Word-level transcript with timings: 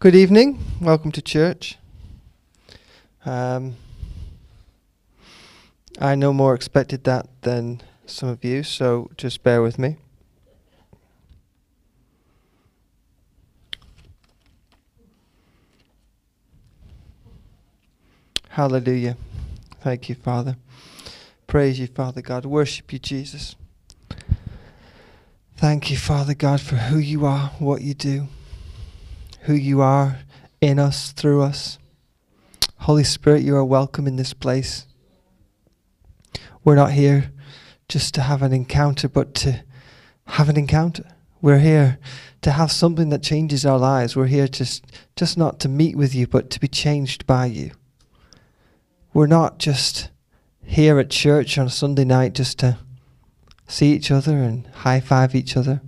Good 0.00 0.14
evening. 0.14 0.58
Welcome 0.80 1.12
to 1.12 1.20
church. 1.20 1.76
Um, 3.26 3.76
I 5.98 6.14
no 6.14 6.32
more 6.32 6.54
expected 6.54 7.04
that 7.04 7.28
than 7.42 7.82
some 8.06 8.30
of 8.30 8.42
you, 8.42 8.62
so 8.62 9.10
just 9.18 9.42
bear 9.42 9.60
with 9.60 9.78
me. 9.78 9.98
Hallelujah. 18.48 19.18
Thank 19.82 20.08
you, 20.08 20.14
Father. 20.14 20.56
Praise 21.46 21.78
you, 21.78 21.88
Father 21.88 22.22
God. 22.22 22.46
Worship 22.46 22.90
you, 22.90 22.98
Jesus. 22.98 23.54
Thank 25.58 25.90
you, 25.90 25.98
Father 25.98 26.32
God, 26.32 26.62
for 26.62 26.76
who 26.76 26.96
you 26.96 27.26
are, 27.26 27.48
what 27.58 27.82
you 27.82 27.92
do, 27.92 28.28
who 29.50 29.56
you 29.56 29.80
are 29.80 30.20
in 30.60 30.78
us, 30.78 31.10
through 31.10 31.42
us. 31.42 31.76
Holy 32.82 33.02
Spirit, 33.02 33.42
you 33.42 33.56
are 33.56 33.64
welcome 33.64 34.06
in 34.06 34.14
this 34.14 34.32
place. 34.32 34.86
We're 36.62 36.76
not 36.76 36.92
here 36.92 37.32
just 37.88 38.14
to 38.14 38.22
have 38.22 38.42
an 38.42 38.52
encounter, 38.52 39.08
but 39.08 39.34
to 39.34 39.64
have 40.26 40.48
an 40.48 40.56
encounter. 40.56 41.02
We're 41.42 41.58
here 41.58 41.98
to 42.42 42.52
have 42.52 42.70
something 42.70 43.08
that 43.08 43.24
changes 43.24 43.66
our 43.66 43.76
lives. 43.76 44.14
We're 44.14 44.26
here 44.26 44.46
just, 44.46 44.84
just 45.16 45.36
not 45.36 45.58
to 45.60 45.68
meet 45.68 45.96
with 45.96 46.14
you, 46.14 46.28
but 46.28 46.48
to 46.50 46.60
be 46.60 46.68
changed 46.68 47.26
by 47.26 47.46
you. 47.46 47.72
We're 49.12 49.26
not 49.26 49.58
just 49.58 50.10
here 50.62 51.00
at 51.00 51.10
church 51.10 51.58
on 51.58 51.66
a 51.66 51.70
Sunday 51.70 52.04
night 52.04 52.34
just 52.34 52.60
to 52.60 52.78
see 53.66 53.94
each 53.94 54.12
other 54.12 54.36
and 54.36 54.68
high 54.68 55.00
five 55.00 55.34
each 55.34 55.56
other. 55.56 55.80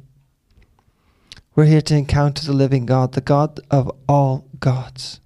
We're 1.55 1.67
here 1.67 1.83
to 1.83 1.97
encounter 1.97 2.47
the 2.47 2.55
living 2.55 2.87
God, 2.87 3.13
the 3.13 3.21
God 3.21 3.61
of 3.71 3.91
all 4.09 4.49
gods. 4.59 5.21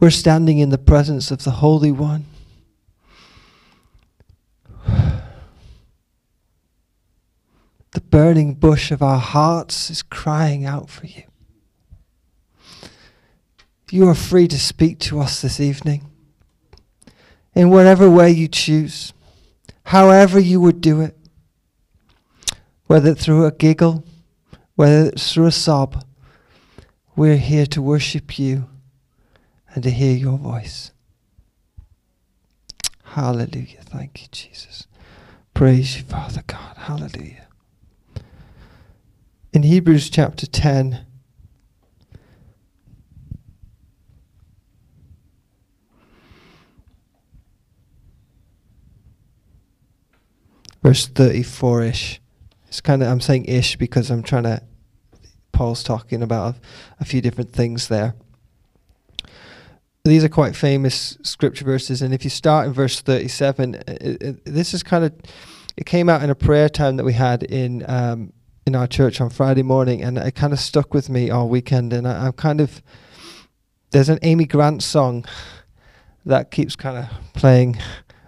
We're 0.00 0.10
standing 0.10 0.58
in 0.58 0.70
the 0.70 0.78
presence 0.78 1.30
of 1.30 1.44
the 1.44 1.52
Holy 1.52 1.92
One. 1.92 2.26
The 7.92 8.00
burning 8.00 8.54
bush 8.54 8.90
of 8.90 9.02
our 9.02 9.20
hearts 9.20 9.88
is 9.88 10.02
crying 10.02 10.64
out 10.64 10.90
for 10.90 11.06
you. 11.06 11.22
You 13.92 14.08
are 14.08 14.16
free 14.16 14.48
to 14.48 14.58
speak 14.58 14.98
to 15.00 15.20
us 15.20 15.40
this 15.40 15.60
evening 15.60 16.10
in 17.54 17.70
whatever 17.70 18.10
way 18.10 18.32
you 18.32 18.48
choose, 18.48 19.12
however 19.84 20.40
you 20.40 20.60
would 20.60 20.80
do 20.80 21.00
it, 21.00 21.16
whether 22.86 23.14
through 23.14 23.46
a 23.46 23.52
giggle, 23.52 24.04
whether 24.74 25.08
it's 25.08 25.32
through 25.32 25.46
a 25.46 25.52
sob. 25.52 26.04
We're 27.16 27.36
here 27.36 27.66
to 27.66 27.80
worship 27.80 28.38
you 28.38 28.68
and 29.74 29.82
to 29.84 29.90
hear 29.90 30.16
your 30.16 30.38
voice. 30.38 30.92
Hallelujah. 33.04 33.82
Thank 33.82 34.22
you, 34.22 34.28
Jesus. 34.32 34.86
Praise 35.54 35.96
you, 35.96 36.02
Father 36.02 36.42
God. 36.46 36.76
Hallelujah. 36.76 37.46
In 39.52 39.62
Hebrews 39.62 40.10
chapter 40.10 40.46
10, 40.46 41.06
verse 50.82 51.06
34 51.06 51.82
ish. 51.84 52.20
It's 52.74 52.80
kind 52.80 53.04
of, 53.04 53.08
I'm 53.08 53.20
saying 53.20 53.44
ish 53.44 53.76
because 53.76 54.10
I'm 54.10 54.24
trying 54.24 54.42
to, 54.42 54.60
Paul's 55.52 55.84
talking 55.84 56.24
about 56.24 56.56
a, 56.56 56.58
a 56.98 57.04
few 57.04 57.20
different 57.20 57.52
things 57.52 57.86
there. 57.86 58.16
These 60.02 60.24
are 60.24 60.28
quite 60.28 60.56
famous 60.56 61.16
scripture 61.22 61.64
verses, 61.64 62.02
and 62.02 62.12
if 62.12 62.24
you 62.24 62.30
start 62.30 62.66
in 62.66 62.72
verse 62.72 63.00
37, 63.00 63.76
it, 63.76 63.88
it, 64.20 64.44
this 64.44 64.74
is 64.74 64.82
kind 64.82 65.04
of, 65.04 65.12
it 65.76 65.86
came 65.86 66.08
out 66.08 66.24
in 66.24 66.30
a 66.30 66.34
prayer 66.34 66.68
time 66.68 66.96
that 66.96 67.04
we 67.04 67.12
had 67.12 67.44
in 67.44 67.88
um, 67.88 68.32
in 68.66 68.74
our 68.74 68.88
church 68.88 69.20
on 69.20 69.30
Friday 69.30 69.62
morning, 69.62 70.02
and 70.02 70.18
it 70.18 70.34
kind 70.34 70.52
of 70.52 70.58
stuck 70.58 70.92
with 70.92 71.08
me 71.08 71.30
all 71.30 71.48
weekend. 71.48 71.92
And 71.92 72.08
I, 72.08 72.26
I'm 72.26 72.32
kind 72.32 72.60
of, 72.60 72.82
there's 73.92 74.08
an 74.08 74.18
Amy 74.22 74.46
Grant 74.46 74.82
song 74.82 75.24
that 76.26 76.50
keeps 76.50 76.74
kind 76.74 76.98
of 76.98 77.04
playing 77.34 77.78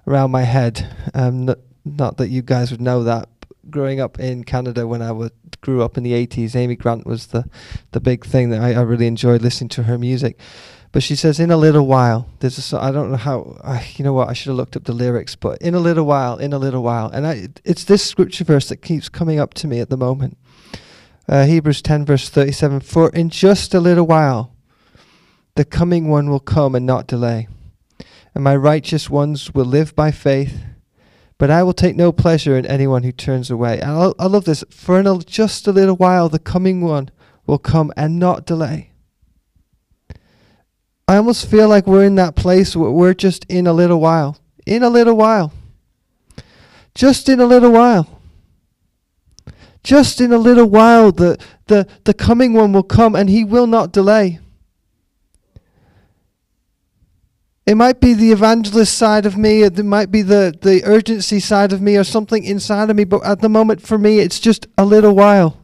around 0.07 0.31
my 0.31 0.43
head. 0.43 0.89
Um, 1.15 1.53
not 1.85 2.17
that 2.19 2.29
you 2.29 2.43
guys 2.43 2.71
would 2.71 2.81
know 2.81 3.03
that. 3.03 3.29
Growing 3.71 4.01
up 4.01 4.19
in 4.21 4.45
Canada 4.45 4.87
when 4.87 5.03
I 5.03 5.13
grew 5.61 5.83
up 5.83 5.97
in 5.97 6.03
the 6.03 6.13
80s, 6.13 6.55
Amy 6.55 6.77
Grant 6.77 7.07
was 7.07 7.29
the, 7.29 7.49
the 7.91 8.01
big 8.01 8.25
thing 8.25 8.51
that 8.51 8.61
I, 8.63 8.75
I 8.75 8.83
really 8.83 9.07
enjoyed 9.07 9.43
listening 9.43 9.69
to 9.71 9.85
her 9.85 9.99
music. 9.99 10.39
But 10.93 11.03
she 11.03 11.17
says, 11.17 11.41
in 11.41 11.51
a 11.51 11.57
little 11.57 11.87
while, 11.87 12.29
there's 12.39 12.57
a 12.57 12.63
song, 12.63 12.81
I 12.81 12.91
don't 12.91 13.11
know 13.11 13.17
how, 13.17 13.59
I, 13.63 13.87
you 13.97 14.05
know 14.05 14.13
what, 14.13 14.29
I 14.29 14.33
should 14.33 14.51
have 14.51 14.57
looked 14.57 14.77
up 14.77 14.85
the 14.85 14.93
lyrics, 14.93 15.37
but 15.37 15.61
in 15.61 15.75
a 15.75 15.81
little 15.81 16.07
while, 16.07 16.39
in 16.39 16.53
a 16.53 16.59
little 16.59 16.83
while. 16.83 17.09
And 17.09 17.27
I, 17.27 17.49
it's 17.65 17.85
this 17.85 18.05
scripture 18.05 18.45
verse 18.45 18.69
that 18.69 18.79
keeps 18.79 19.09
coming 19.09 19.39
up 19.39 19.53
to 19.55 19.67
me 19.67 19.81
at 19.81 19.91
the 19.91 19.97
moment. 19.97 20.39
Uh, 21.29 21.45
Hebrews 21.45 21.83
10, 21.83 22.07
verse 22.07 22.29
37 22.29 22.81
For 22.81 23.11
in 23.11 23.31
just 23.31 23.75
a 23.75 23.81
little 23.81 24.07
while, 24.07 24.55
the 25.57 25.65
coming 25.65 26.09
one 26.09 26.31
will 26.31 26.41
come 26.41 26.75
and 26.75 26.87
not 26.87 27.07
delay, 27.07 27.49
and 28.35 28.45
my 28.45 28.55
righteous 28.55 29.11
ones 29.11 29.53
will 29.53 29.65
live 29.65 29.95
by 29.97 30.11
faith 30.13 30.63
but 31.39 31.51
I 31.51 31.63
will 31.63 31.75
take 31.75 31.97
no 31.97 32.13
pleasure 32.13 32.57
in 32.57 32.65
anyone 32.67 33.03
who 33.03 33.13
turns 33.13 33.51
away. 33.51 33.81
And 33.81 33.91
I, 33.91 34.13
I 34.19 34.27
love 34.27 34.45
this. 34.45 34.65
For 34.71 34.99
in 34.99 35.07
a, 35.07 35.19
just 35.19 35.67
a 35.67 35.73
little 35.73 35.97
while, 35.97 36.29
the 36.29 36.39
coming 36.39 36.81
one 36.81 37.11
will 37.47 37.59
come 37.59 37.93
and 37.97 38.19
not 38.19 38.47
delay. 38.47 38.93
I 41.09 41.17
almost 41.17 41.49
feel 41.49 41.69
like 41.69 41.87
we're 41.87 42.05
in 42.05 42.17
that 42.17 42.35
place 42.35 42.75
where 42.75 42.91
we're 42.91 43.15
just 43.15 43.45
in 43.49 43.67
a 43.67 43.73
little 43.73 44.01
while. 44.01 44.39
In 44.65 44.83
a 44.83 44.89
little 44.89 45.17
while. 45.17 45.53
Just 46.95 47.29
in 47.29 47.39
a 47.39 47.47
little 47.47 47.71
while. 47.71 48.21
Just 49.85 50.21
in 50.21 50.33
a 50.33 50.39
little 50.39 50.67
while, 50.67 51.13
the, 51.13 51.39
the, 51.67 51.87
the 52.05 52.15
coming 52.15 52.55
one 52.55 52.73
will 52.73 52.83
come 52.83 53.15
and 53.15 53.31
he 53.31 53.45
will 53.45 53.69
not 53.69 53.93
delay. 53.93 54.41
It 57.67 57.75
might 57.75 58.01
be 58.01 58.15
the 58.15 58.31
evangelist 58.31 58.97
side 58.97 59.27
of 59.27 59.37
me, 59.37 59.63
it 59.63 59.85
might 59.85 60.13
be 60.13 60.23
the, 60.23 60.57
the 60.61 60.85
urgency 60.85 61.41
side 61.41 61.73
of 61.73 61.83
me, 61.83 61.97
or 61.97 62.05
something 62.05 62.45
inside 62.45 62.91
of 62.91 62.97
me, 62.97 63.03
but 63.03 63.25
at 63.25 63.41
the 63.41 63.49
moment 63.49 63.83
for 63.83 63.99
me, 63.99 64.21
it's 64.21 64.39
just 64.39 64.69
a 64.79 64.85
little 64.85 65.17
while. 65.17 65.59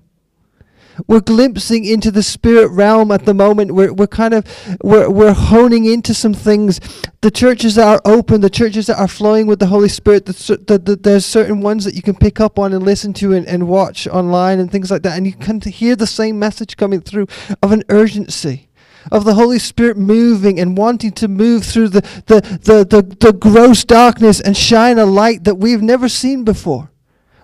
We're 1.06 1.20
glimpsing 1.20 1.84
into 1.84 2.10
the 2.10 2.24
spirit 2.24 2.72
realm 2.72 3.12
at 3.12 3.24
the 3.24 3.34
moment. 3.34 3.72
We're, 3.72 3.92
we're 3.92 4.08
kind 4.08 4.34
of 4.34 4.44
we're, 4.82 5.08
we're 5.08 5.32
honing 5.32 5.84
into 5.84 6.12
some 6.12 6.34
things. 6.34 6.80
The 7.20 7.30
churches 7.30 7.76
that 7.76 7.86
are 7.86 8.00
open, 8.04 8.40
the 8.40 8.50
churches 8.50 8.88
that 8.88 8.98
are 8.98 9.08
flowing 9.08 9.46
with 9.46 9.60
the 9.60 9.66
Holy 9.66 9.88
Spirit, 9.88 10.26
the, 10.26 10.32
the, 10.66 10.78
the, 10.78 10.96
there's 10.96 11.24
certain 11.24 11.60
ones 11.60 11.84
that 11.84 11.94
you 11.94 12.02
can 12.02 12.16
pick 12.16 12.40
up 12.40 12.58
on 12.58 12.72
and 12.72 12.84
listen 12.84 13.12
to 13.14 13.32
and, 13.32 13.46
and 13.46 13.68
watch 13.68 14.06
online 14.08 14.58
and 14.58 14.70
things 14.70 14.90
like 14.90 15.02
that. 15.02 15.16
And 15.16 15.24
you 15.26 15.34
can 15.34 15.60
hear 15.60 15.96
the 15.96 16.06
same 16.06 16.38
message 16.38 16.76
coming 16.76 17.00
through 17.00 17.28
of 17.62 17.70
an 17.70 17.84
urgency 17.88 18.68
of 19.10 19.24
the 19.24 19.34
Holy 19.34 19.58
Spirit 19.58 19.96
moving 19.96 20.60
and 20.60 20.76
wanting 20.76 21.12
to 21.12 21.28
move 21.28 21.64
through 21.64 21.88
the, 21.88 22.02
the, 22.26 22.40
the, 22.62 22.84
the, 22.84 23.16
the 23.16 23.32
gross 23.32 23.84
darkness 23.84 24.40
and 24.40 24.56
shine 24.56 24.98
a 24.98 25.06
light 25.06 25.44
that 25.44 25.56
we've 25.56 25.82
never 25.82 26.08
seen 26.08 26.44
before. 26.44 26.91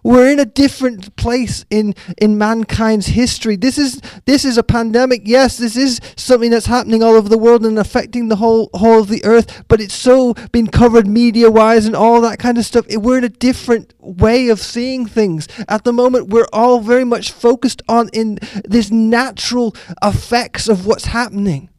We're 0.03 0.31
in 0.31 0.39
a 0.39 0.45
different 0.45 1.15
place 1.17 1.65
in, 1.71 1.95
in 2.19 2.39
mankind's 2.39 3.09
history. 3.09 3.57
This 3.57 3.79
is 3.79 4.01
this 4.25 4.45
is 4.45 4.59
a 4.59 4.63
pandemic. 4.63 5.23
Yes, 5.25 5.57
this 5.57 5.77
is 5.77 6.01
something 6.17 6.51
that's 6.51 6.67
happening 6.67 7.03
all 7.03 7.15
over 7.15 7.29
the 7.29 7.39
world 7.39 7.65
and 7.65 7.79
affecting 7.79 8.29
the 8.29 8.37
whole 8.37 8.71
whole 8.75 9.01
of 9.01 9.09
the 9.09 9.25
earth. 9.25 9.65
But 9.69 9.81
it's 9.81 9.95
so 9.95 10.35
been 10.53 10.69
covered 10.69 11.07
media 11.07 11.51
wise 11.51 11.87
and 11.87 11.97
all 11.97 12.21
that 12.23 12.39
kind 12.39 12.59
of 12.59 12.65
stuff. 12.65 12.87
We're 12.89 13.19
in 13.19 13.25
a 13.25 13.29
different 13.29 13.95
way 14.01 14.49
of 14.49 14.61
seeing 14.61 15.07
things 15.07 15.49
at 15.69 15.85
the 15.85 15.93
moment. 15.93 16.29
We're 16.29 16.49
all 16.53 16.81
very 16.81 17.05
much 17.05 17.33
focused 17.33 17.83
on 17.89 18.09
in 18.13 18.39
this 18.65 18.91
natural 18.91 19.75
effects 20.03 20.69
of 20.69 20.87
what's 20.87 21.07
happening. 21.07 21.71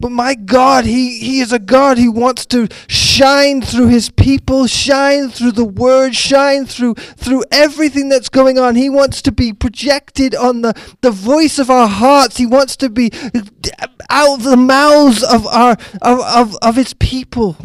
But 0.00 0.12
my 0.12 0.34
God, 0.34 0.84
he, 0.84 1.18
he 1.18 1.40
is 1.40 1.52
a 1.52 1.58
God 1.58 1.98
He 1.98 2.08
wants 2.08 2.46
to 2.46 2.68
shine 2.86 3.62
through 3.62 3.88
his 3.88 4.10
people, 4.10 4.66
shine 4.66 5.28
through 5.28 5.52
the 5.52 5.64
word, 5.64 6.14
shine 6.14 6.66
through 6.66 6.94
through 6.94 7.42
everything 7.50 8.08
that's 8.08 8.28
going 8.28 8.58
on. 8.58 8.76
He 8.76 8.88
wants 8.88 9.22
to 9.22 9.32
be 9.32 9.52
projected 9.52 10.34
on 10.34 10.62
the, 10.62 10.74
the 11.00 11.10
voice 11.10 11.58
of 11.58 11.68
our 11.68 11.88
hearts. 11.88 12.36
He 12.36 12.46
wants 12.46 12.76
to 12.76 12.88
be 12.88 13.10
out 14.08 14.38
of 14.38 14.44
the 14.44 14.56
mouths 14.56 15.24
of 15.24 15.46
our 15.46 15.76
of, 16.00 16.20
of, 16.20 16.56
of 16.62 16.76
his 16.76 16.94
people. 16.94 17.56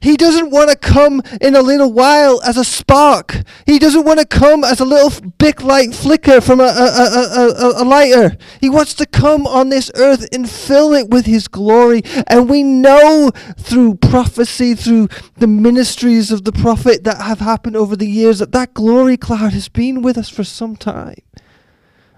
He 0.00 0.16
doesn't 0.16 0.50
want 0.50 0.70
to 0.70 0.76
come 0.76 1.22
in 1.40 1.54
a 1.54 1.62
little 1.62 1.92
while 1.92 2.40
as 2.42 2.56
a 2.56 2.64
spark. 2.64 3.42
He 3.66 3.78
doesn't 3.78 4.04
want 4.04 4.20
to 4.20 4.26
come 4.26 4.64
as 4.64 4.80
a 4.80 4.84
little 4.84 5.30
big 5.38 5.60
light 5.60 5.94
flicker 5.94 6.40
from 6.40 6.60
a, 6.60 6.64
a, 6.64 7.72
a, 7.76 7.82
a, 7.82 7.84
lighter. 7.84 8.36
He 8.60 8.68
wants 8.68 8.94
to 8.94 9.06
come 9.06 9.46
on 9.46 9.68
this 9.68 9.90
earth 9.94 10.28
and 10.32 10.48
fill 10.48 10.92
it 10.94 11.08
with 11.10 11.26
His 11.26 11.48
glory. 11.48 12.02
And 12.26 12.48
we 12.48 12.62
know 12.62 13.30
through 13.58 13.96
prophecy, 13.96 14.74
through 14.74 15.08
the 15.36 15.46
ministries 15.46 16.30
of 16.30 16.44
the 16.44 16.52
prophet 16.52 17.04
that 17.04 17.22
have 17.22 17.40
happened 17.40 17.76
over 17.76 17.96
the 17.96 18.08
years, 18.08 18.38
that 18.38 18.52
that 18.52 18.74
glory 18.74 19.16
cloud 19.16 19.52
has 19.52 19.68
been 19.68 20.02
with 20.02 20.16
us 20.16 20.28
for 20.28 20.44
some 20.44 20.76
time. 20.76 21.16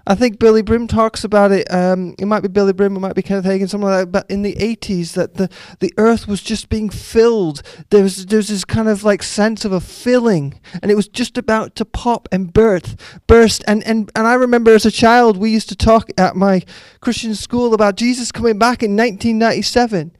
I 0.07 0.15
think 0.15 0.37
Billye 0.37 0.65
Brim 0.65 0.87
talks 0.87 1.23
about 1.23 1.51
it. 1.51 1.71
Um, 1.71 2.15
it 2.17 2.25
might 2.25 2.41
be 2.41 2.49
Billye 2.49 2.75
Brim, 2.75 2.95
it 2.95 2.99
might 2.99 3.15
be 3.15 3.21
Kenneth 3.21 3.45
Hagin, 3.45 3.69
something 3.69 3.87
like 3.87 4.05
that. 4.05 4.11
But 4.11 4.29
in 4.29 4.41
the 4.41 4.55
80s, 4.55 5.13
that 5.13 5.35
the, 5.35 5.49
the 5.79 5.93
earth 5.97 6.27
was 6.27 6.41
just 6.41 6.69
being 6.69 6.89
filled. 6.89 7.61
There 7.89 8.03
was, 8.03 8.25
there 8.25 8.37
was 8.37 8.47
this 8.47 8.65
kind 8.65 8.87
of 8.87 9.03
like 9.03 9.21
sense 9.21 9.63
of 9.63 9.71
a 9.71 9.79
filling, 9.79 10.59
and 10.81 10.91
it 10.91 10.95
was 10.95 11.07
just 11.07 11.37
about 11.37 11.75
to 11.75 11.85
pop 11.85 12.27
and 12.31 12.51
birth, 12.51 13.19
burst. 13.27 13.63
And, 13.67 13.83
and, 13.83 14.11
and 14.15 14.27
I 14.27 14.33
remember 14.33 14.73
as 14.73 14.85
a 14.85 14.91
child, 14.91 15.37
we 15.37 15.51
used 15.51 15.69
to 15.69 15.75
talk 15.75 16.09
at 16.17 16.35
my 16.35 16.63
Christian 16.99 17.35
school 17.35 17.73
about 17.73 17.95
Jesus 17.95 18.31
coming 18.31 18.57
back 18.57 18.81
in 18.81 18.95
1997. 18.97 20.15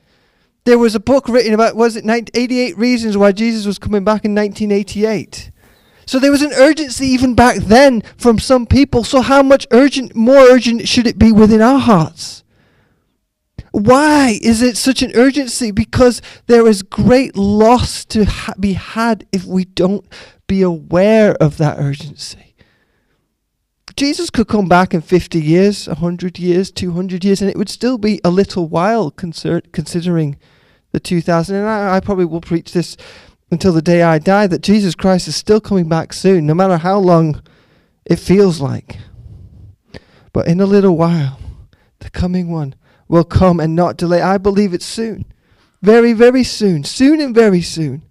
There 0.64 0.78
was 0.78 0.94
a 0.94 1.00
book 1.00 1.28
written 1.28 1.56
about, 1.56 1.76
was 1.76 1.96
it 1.96 2.06
88 2.08 2.78
Reasons 2.78 3.18
Why 3.18 3.32
Jesus 3.32 3.66
Was 3.66 3.80
Coming 3.80 4.04
Back 4.04 4.26
in 4.26 4.36
1988. 4.36 5.52
So 6.12 6.20
there 6.20 6.32
was 6.32 6.42
an 6.42 6.52
urgency 6.52 7.08
even 7.08 7.36
back 7.36 7.56
then 7.56 8.02
from 8.18 8.38
some 8.38 8.66
people. 8.66 9.06
So 9.06 9.22
how 9.22 9.42
much 9.42 9.66
urgent, 9.72 10.14
more 10.14 10.42
urgent 10.42 10.86
should 10.86 11.08
it 11.08 11.18
be 11.18 11.32
within 11.32 11.62
our 11.62 11.80
hearts? 11.80 12.44
Why 13.72 14.38
is 14.42 14.62
it 14.62 14.76
such 14.76 15.02
an 15.02 15.14
urgency? 15.16 15.72
Because 15.72 16.22
there 16.48 16.68
is 16.68 16.84
great 16.84 17.38
loss 17.38 18.04
to 18.04 18.26
ha- 18.26 18.56
be 18.60 18.74
had 18.74 19.26
if 19.32 19.46
we 19.46 19.64
don't 19.64 20.06
be 20.48 20.62
aware 20.62 21.32
of 21.36 21.56
that 21.60 21.80
urgency. 21.80 22.56
Jesus 23.96 24.30
could 24.30 24.50
come 24.50 24.68
back 24.68 24.94
in 24.94 25.00
50 25.00 25.40
years, 25.40 25.88
100 25.88 26.38
years, 26.38 26.72
200 26.72 27.24
years, 27.24 27.42
and 27.42 27.50
it 27.50 27.56
would 27.56 27.70
still 27.70 27.98
be 27.98 28.20
a 28.26 28.30
little 28.30 28.68
while 28.68 29.12
considering 29.12 30.38
the 30.92 31.00
2000. 31.00 31.56
And 31.56 31.70
I, 31.70 31.96
I 31.96 32.00
probably 32.02 32.26
will 32.26 32.42
preach 32.42 32.74
this 32.74 32.98
until 33.52 33.74
the 33.74 33.82
day 33.82 34.02
I 34.02 34.18
die 34.18 34.48
that 34.48 34.62
Jesus 34.62 34.96
Christ 34.96 35.28
is 35.28 35.36
still 35.36 35.60
coming 35.60 35.90
back 35.90 36.14
soon, 36.14 36.46
no 36.46 36.54
matter 36.54 36.78
how 36.78 36.98
long 36.98 37.42
it 38.06 38.16
feels 38.16 38.62
like. 38.62 38.98
But 40.34 40.48
in 40.48 40.62
a 40.62 40.66
little 40.66 40.96
while, 40.96 41.40
the 42.00 42.10
coming 42.10 42.50
one 42.50 42.76
will 43.10 43.26
come 43.26 43.60
and 43.60 43.76
not 43.76 43.98
delay. 43.98 44.22
I 44.22 44.38
believe 44.38 44.74
it's 44.74 44.86
soon. 44.86 45.26
Very, 45.82 46.14
very 46.14 46.44
soon. 46.44 46.86
Soon 46.86 47.20
and 47.20 47.36
very 47.36 47.62
soon. 47.62 48.04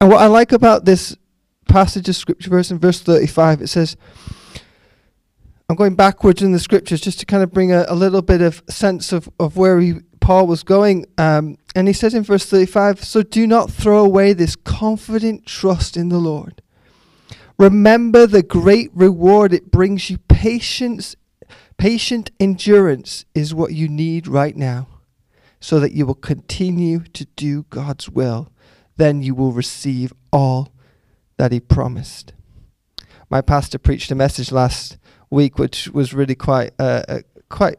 And 0.00 0.10
what 0.10 0.20
I 0.20 0.26
like 0.26 0.52
about 0.52 0.84
this 0.84 1.16
passage 1.68 2.08
of 2.08 2.16
scripture 2.16 2.50
verse 2.50 2.70
in 2.70 2.78
verse 2.78 3.00
35, 3.00 3.62
it 3.62 3.68
says, 3.68 3.96
I'm 5.68 5.76
going 5.76 5.94
backwards 5.94 6.42
in 6.42 6.52
the 6.52 6.58
scriptures 6.58 7.00
just 7.00 7.20
to 7.20 7.26
kind 7.26 7.42
of 7.42 7.52
bring 7.52 7.72
a, 7.72 7.86
a 7.88 7.94
little 7.94 8.22
bit 8.22 8.40
of 8.40 8.62
sense 8.68 9.12
of, 9.12 9.28
of 9.40 9.56
where 9.56 9.76
we, 9.76 10.00
Paul 10.26 10.48
was 10.48 10.64
going. 10.64 11.06
Um, 11.18 11.56
and 11.76 11.86
he 11.86 11.94
says 11.94 12.12
in 12.12 12.24
verse 12.24 12.44
35 12.44 13.04
So 13.04 13.22
do 13.22 13.46
not 13.46 13.70
throw 13.70 14.04
away 14.04 14.32
this 14.32 14.56
confident 14.56 15.46
trust 15.46 15.96
in 15.96 16.08
the 16.08 16.18
Lord. 16.18 16.62
Remember 17.60 18.26
the 18.26 18.42
great 18.42 18.90
reward 18.92 19.52
it 19.52 19.70
brings 19.70 20.10
you. 20.10 20.18
Patience, 20.18 21.14
patient 21.78 22.32
endurance 22.40 23.24
is 23.36 23.54
what 23.54 23.72
you 23.72 23.86
need 23.86 24.26
right 24.26 24.56
now, 24.56 24.88
so 25.60 25.78
that 25.78 25.92
you 25.92 26.04
will 26.04 26.14
continue 26.16 27.04
to 27.12 27.24
do 27.36 27.62
God's 27.70 28.10
will. 28.10 28.50
Then 28.96 29.22
you 29.22 29.32
will 29.32 29.52
receive 29.52 30.12
all 30.32 30.72
that 31.36 31.52
He 31.52 31.60
promised. 31.60 32.32
My 33.30 33.42
pastor 33.42 33.78
preached 33.78 34.10
a 34.10 34.16
message 34.16 34.50
last 34.50 34.98
week, 35.30 35.56
which 35.56 35.86
was 35.86 36.12
really 36.12 36.34
quite, 36.34 36.72
uh, 36.80 37.02
uh, 37.08 37.18
quite 37.48 37.78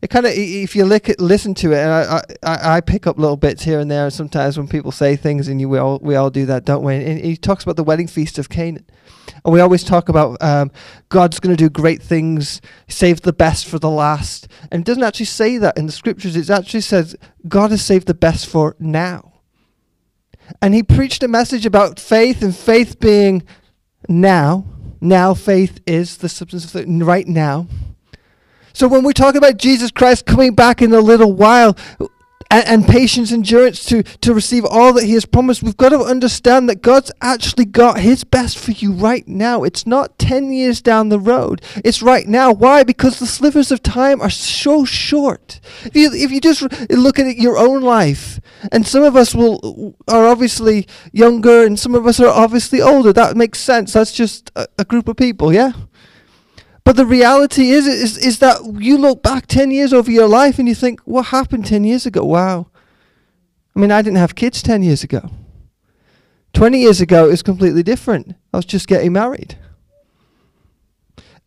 it 0.00 0.10
kind 0.10 0.26
of 0.26 0.32
if 0.34 0.76
you 0.76 0.84
look 0.84 1.08
at, 1.08 1.20
listen 1.20 1.54
to 1.54 1.72
it, 1.72 1.78
and 1.78 1.90
I, 1.90 2.22
I 2.42 2.76
I 2.76 2.80
pick 2.80 3.06
up 3.06 3.18
little 3.18 3.36
bits 3.36 3.64
here 3.64 3.80
and 3.80 3.90
there. 3.90 4.04
And 4.04 4.12
Sometimes 4.12 4.56
when 4.56 4.68
people 4.68 4.92
say 4.92 5.16
things, 5.16 5.48
and 5.48 5.60
you 5.60 5.68
we 5.68 5.78
all 5.78 5.98
we 6.00 6.14
all 6.14 6.30
do 6.30 6.46
that, 6.46 6.64
don't 6.64 6.84
we? 6.84 6.94
And 6.94 7.18
he 7.18 7.36
talks 7.36 7.64
about 7.64 7.76
the 7.76 7.84
wedding 7.84 8.06
feast 8.06 8.38
of 8.38 8.48
Canaan, 8.48 8.86
and 9.44 9.52
we 9.52 9.60
always 9.60 9.82
talk 9.82 10.08
about 10.08 10.40
um, 10.40 10.70
God's 11.08 11.40
going 11.40 11.56
to 11.56 11.62
do 11.62 11.68
great 11.68 12.00
things, 12.00 12.60
save 12.86 13.22
the 13.22 13.32
best 13.32 13.66
for 13.66 13.78
the 13.78 13.90
last, 13.90 14.46
and 14.70 14.82
it 14.82 14.86
doesn't 14.86 15.02
actually 15.02 15.26
say 15.26 15.58
that 15.58 15.76
in 15.76 15.86
the 15.86 15.92
scriptures. 15.92 16.36
It 16.36 16.48
actually 16.48 16.82
says 16.82 17.16
God 17.48 17.72
has 17.72 17.84
saved 17.84 18.06
the 18.06 18.14
best 18.14 18.46
for 18.46 18.76
now. 18.78 19.32
And 20.62 20.74
he 20.74 20.82
preached 20.82 21.22
a 21.22 21.28
message 21.28 21.66
about 21.66 22.00
faith 22.00 22.40
and 22.40 22.56
faith 22.56 23.00
being 23.00 23.42
now. 24.08 24.64
Now 25.00 25.34
faith 25.34 25.80
is 25.86 26.16
the 26.16 26.28
substance 26.28 26.64
of 26.64 26.72
the 26.72 27.04
right 27.04 27.28
now 27.28 27.66
so 28.78 28.86
when 28.86 29.02
we 29.02 29.12
talk 29.12 29.34
about 29.34 29.56
Jesus 29.56 29.90
Christ 29.90 30.24
coming 30.24 30.54
back 30.54 30.80
in 30.80 30.92
a 30.92 31.00
little 31.00 31.32
while, 31.32 31.76
and, 32.48 32.86
patience, 32.86 33.32
endurance 33.32 33.84
to, 33.86 34.04
to 34.04 34.32
receive 34.32 34.64
all 34.64 34.92
that 34.92 35.02
He 35.02 35.14
has 35.14 35.26
promised, 35.26 35.64
we've 35.64 35.76
got 35.76 35.88
to 35.88 35.98
understand 35.98 36.68
that 36.68 36.80
God's 36.80 37.10
actually 37.20 37.64
got 37.64 37.98
His 37.98 38.22
best 38.22 38.56
for 38.56 38.70
you 38.70 38.92
right 38.92 39.26
now. 39.26 39.64
It's 39.64 39.84
not 39.84 40.16
10 40.20 40.52
years 40.52 40.80
down 40.80 41.08
the 41.08 41.18
road, 41.18 41.60
it's 41.84 42.02
right 42.02 42.28
now. 42.28 42.52
Why? 42.52 42.84
Because 42.84 43.18
the 43.18 43.26
slivers 43.26 43.72
of 43.72 43.82
time 43.82 44.20
are 44.20 44.30
so 44.30 44.84
short. 44.84 45.58
If 45.84 45.96
you, 45.96 46.12
if 46.12 46.30
you 46.30 46.40
just 46.40 46.62
look 46.88 47.18
at 47.18 47.36
your 47.36 47.58
own 47.58 47.82
life, 47.82 48.38
and 48.70 48.86
some 48.86 49.02
of 49.02 49.16
us 49.16 49.34
will 49.34 49.96
are 50.06 50.28
obviously 50.28 50.86
younger, 51.12 51.64
and 51.66 51.76
some 51.76 51.96
of 51.96 52.06
us 52.06 52.20
are 52.20 52.28
obviously 52.28 52.80
older, 52.80 53.12
that 53.12 53.36
makes 53.36 53.58
sense. 53.58 53.92
That's 53.92 54.12
just 54.12 54.52
a, 54.54 54.68
a 54.78 54.84
group 54.84 55.08
of 55.08 55.16
people, 55.16 55.52
yeah? 55.52 55.72
But 56.88 56.96
the 56.96 57.04
reality 57.04 57.68
is, 57.68 57.86
is, 57.86 58.16
is 58.16 58.38
that 58.38 58.62
you 58.78 58.96
look 58.96 59.22
back 59.22 59.46
10 59.46 59.70
years 59.70 59.92
over 59.92 60.10
your 60.10 60.26
life 60.26 60.58
and 60.58 60.66
you 60.66 60.74
think, 60.74 61.00
what 61.00 61.26
happened 61.26 61.66
10 61.66 61.84
years 61.84 62.06
ago? 62.06 62.24
Wow. 62.24 62.68
I 63.76 63.80
mean, 63.80 63.92
I 63.92 64.00
didn't 64.00 64.16
have 64.16 64.34
kids 64.34 64.62
10 64.62 64.82
years 64.82 65.04
ago. 65.04 65.28
20 66.54 66.80
years 66.80 67.02
ago, 67.02 67.26
it 67.26 67.32
was 67.32 67.42
completely 67.42 67.82
different. 67.82 68.34
I 68.54 68.56
was 68.56 68.64
just 68.64 68.88
getting 68.88 69.12
married. 69.12 69.58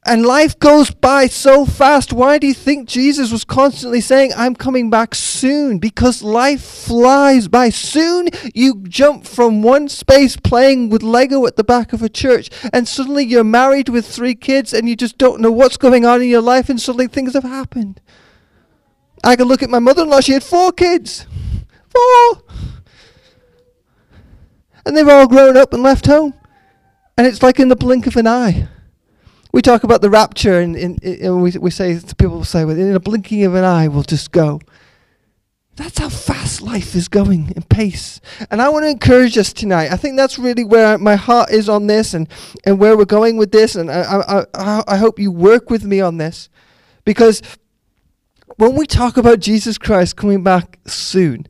And 0.03 0.25
life 0.25 0.57
goes 0.57 0.89
by 0.89 1.27
so 1.27 1.63
fast. 1.63 2.11
Why 2.11 2.39
do 2.39 2.47
you 2.47 2.55
think 2.55 2.89
Jesus 2.89 3.31
was 3.31 3.43
constantly 3.43 4.01
saying, 4.01 4.31
I'm 4.35 4.55
coming 4.55 4.89
back 4.89 5.13
soon? 5.13 5.77
Because 5.77 6.23
life 6.23 6.63
flies 6.63 7.47
by. 7.47 7.69
Soon 7.69 8.29
you 8.55 8.83
jump 8.87 9.27
from 9.27 9.61
one 9.61 9.87
space 9.89 10.37
playing 10.37 10.89
with 10.89 11.03
Lego 11.03 11.45
at 11.45 11.55
the 11.55 11.63
back 11.63 11.93
of 11.93 12.01
a 12.01 12.09
church, 12.09 12.49
and 12.73 12.87
suddenly 12.87 13.23
you're 13.23 13.43
married 13.43 13.89
with 13.89 14.07
three 14.07 14.33
kids, 14.33 14.73
and 14.73 14.89
you 14.89 14.95
just 14.95 15.19
don't 15.19 15.39
know 15.39 15.51
what's 15.51 15.77
going 15.77 16.03
on 16.03 16.19
in 16.19 16.29
your 16.29 16.41
life, 16.41 16.67
and 16.67 16.81
suddenly 16.81 17.07
things 17.07 17.35
have 17.35 17.43
happened. 17.43 18.01
I 19.23 19.35
can 19.35 19.47
look 19.47 19.61
at 19.61 19.69
my 19.69 19.77
mother 19.77 20.01
in 20.01 20.09
law, 20.09 20.21
she 20.21 20.33
had 20.33 20.43
four 20.43 20.71
kids. 20.71 21.27
Four! 21.89 22.43
And 24.83 24.97
they've 24.97 25.07
all 25.07 25.27
grown 25.27 25.57
up 25.57 25.73
and 25.73 25.83
left 25.83 26.07
home. 26.07 26.33
And 27.15 27.27
it's 27.27 27.43
like 27.43 27.59
in 27.59 27.67
the 27.67 27.75
blink 27.75 28.07
of 28.07 28.15
an 28.15 28.25
eye 28.25 28.67
we 29.51 29.61
talk 29.61 29.83
about 29.83 30.01
the 30.01 30.09
rapture, 30.09 30.59
and, 30.59 30.75
and, 30.75 31.03
and 31.03 31.41
we, 31.41 31.51
we 31.51 31.71
say, 31.71 31.99
people 32.17 32.43
say, 32.43 32.65
well, 32.65 32.77
in 32.77 32.95
a 32.95 32.99
blinking 32.99 33.43
of 33.43 33.55
an 33.55 33.63
eye, 33.63 33.87
we'll 33.87 34.03
just 34.03 34.31
go. 34.31 34.59
That's 35.75 35.99
how 35.99 36.09
fast 36.09 36.61
life 36.61 36.95
is 36.95 37.07
going 37.07 37.53
in 37.55 37.63
pace. 37.63 38.19
And 38.49 38.61
I 38.61 38.69
want 38.69 38.83
to 38.83 38.89
encourage 38.89 39.37
us 39.37 39.53
tonight. 39.53 39.91
I 39.91 39.95
think 39.95 40.17
that's 40.17 40.37
really 40.37 40.63
where 40.63 40.97
my 40.97 41.15
heart 41.15 41.49
is 41.49 41.69
on 41.69 41.87
this 41.87 42.13
and, 42.13 42.27
and 42.65 42.77
where 42.77 42.97
we're 42.97 43.05
going 43.05 43.37
with 43.37 43.51
this. 43.51 43.75
And 43.75 43.89
I, 43.89 44.45
I, 44.53 44.83
I 44.87 44.97
hope 44.97 45.17
you 45.17 45.31
work 45.31 45.69
with 45.69 45.83
me 45.83 46.01
on 46.01 46.17
this. 46.17 46.49
Because 47.05 47.41
when 48.57 48.75
we 48.75 48.85
talk 48.85 49.17
about 49.17 49.39
Jesus 49.39 49.77
Christ 49.77 50.17
coming 50.17 50.43
back 50.43 50.79
soon, 50.85 51.47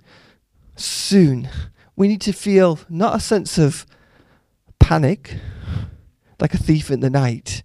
soon, 0.76 1.50
we 1.96 2.08
need 2.08 2.22
to 2.22 2.32
feel 2.32 2.80
not 2.90 3.16
a 3.16 3.20
sense 3.20 3.58
of 3.58 3.86
panic, 4.80 5.36
like 6.40 6.54
a 6.54 6.58
thief 6.58 6.90
in 6.90 7.02
the 7.02 7.10
night, 7.10 7.64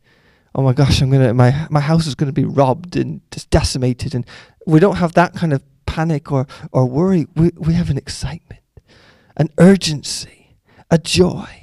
oh 0.57 0.63
my 0.63 0.73
gosh, 0.73 1.03
I'm 1.03 1.11
gonna 1.11 1.35
my 1.35 1.67
my 1.71 1.81
house 1.81 2.07
is 2.07 2.17
gonna 2.17 2.33
be 2.33 2.45
robbed 2.45 2.97
and 2.97 3.21
just 3.31 3.51
decimated, 3.51 4.15
and 4.15 4.27
we 4.67 4.81
don't 4.81 4.97
have 4.97 5.13
that 5.13 5.35
kind 5.35 5.53
of 5.53 5.63
panic 5.85 6.33
or 6.33 6.47
or 6.73 6.87
worry. 6.87 7.27
We 7.37 7.53
we 7.57 7.75
have 7.75 7.91
an 7.91 7.99
excitement, 7.99 8.63
an 9.37 9.51
urgency, 9.59 10.57
a 10.91 10.99
joy. 10.99 11.63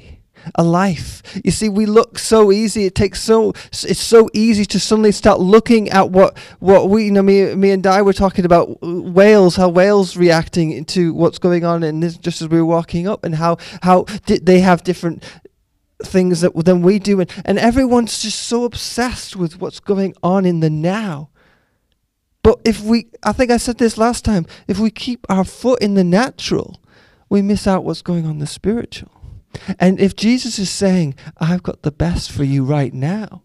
A 0.56 0.64
life. 0.64 1.24
You 1.42 1.52
see, 1.52 1.70
we 1.70 1.86
look 1.86 2.20
so 2.20 2.52
easy. 2.52 2.84
It 2.84 2.96
takes 2.96 3.22
so. 3.22 3.54
It's 3.72 4.02
so 4.02 4.30
easy 4.34 4.66
to 4.66 4.78
suddenly 4.78 5.14
start 5.14 5.40
looking 5.40 5.90
at 5.90 6.10
what 6.10 6.38
what 6.60 6.90
we. 6.90 7.06
You 7.06 7.12
know, 7.12 7.22
me, 7.22 7.56
me 7.56 7.72
and 7.72 7.82
Di 7.82 8.02
were 8.02 8.12
talking 8.12 8.44
about 8.44 8.68
uh, 8.84 8.92
Wales. 8.92 9.56
How 9.56 9.70
Wales 9.70 10.18
reacting 10.18 10.84
to 10.84 11.14
what's 11.14 11.40
going 11.40 11.64
on, 11.64 11.82
and 11.82 12.04
just 12.22 12.42
as 12.42 12.50
we 12.50 12.58
were 12.58 12.66
walking 12.66 13.08
up, 13.08 13.24
and 13.24 13.36
how 13.36 13.56
how 13.84 14.04
they 14.28 14.60
have 14.60 14.84
different 14.84 15.24
things 16.06 16.42
that 16.42 16.54
than 16.66 16.82
we 16.82 17.00
do 17.00 17.20
and, 17.20 17.32
and 17.46 17.60
everyone's 17.60 18.22
just 18.22 18.40
so 18.40 18.64
obsessed 18.64 19.36
with 19.36 19.60
what's 19.60 19.80
going 19.80 20.14
on 20.24 20.46
in 20.46 20.60
the 20.60 20.70
now. 20.70 21.30
But 22.42 22.60
if 22.66 22.82
we 22.82 23.08
i 23.24 23.32
think 23.32 23.52
i 23.52 23.58
said 23.58 23.78
this 23.78 23.98
last 23.98 24.26
time 24.26 24.46
if 24.68 24.80
we 24.80 24.92
keep 24.92 25.26
our 25.30 25.44
foot 25.44 25.82
in 25.82 25.94
the 25.94 26.04
natural 26.04 26.82
we 27.30 27.42
miss 27.42 27.66
out 27.66 27.84
what's 27.84 28.02
going 28.02 28.26
on 28.26 28.32
in 28.32 28.40
the 28.40 28.48
spiritual. 28.48 29.12
And 29.80 30.00
if 30.00 30.16
jesus 30.16 30.60
is 30.60 30.70
saying 30.70 31.16
i've 31.38 31.64
got 31.64 31.84
the 31.84 31.92
best 31.92 32.32
for 32.32 32.44
you 32.44 32.64
right 32.64 32.94
now 32.94 33.44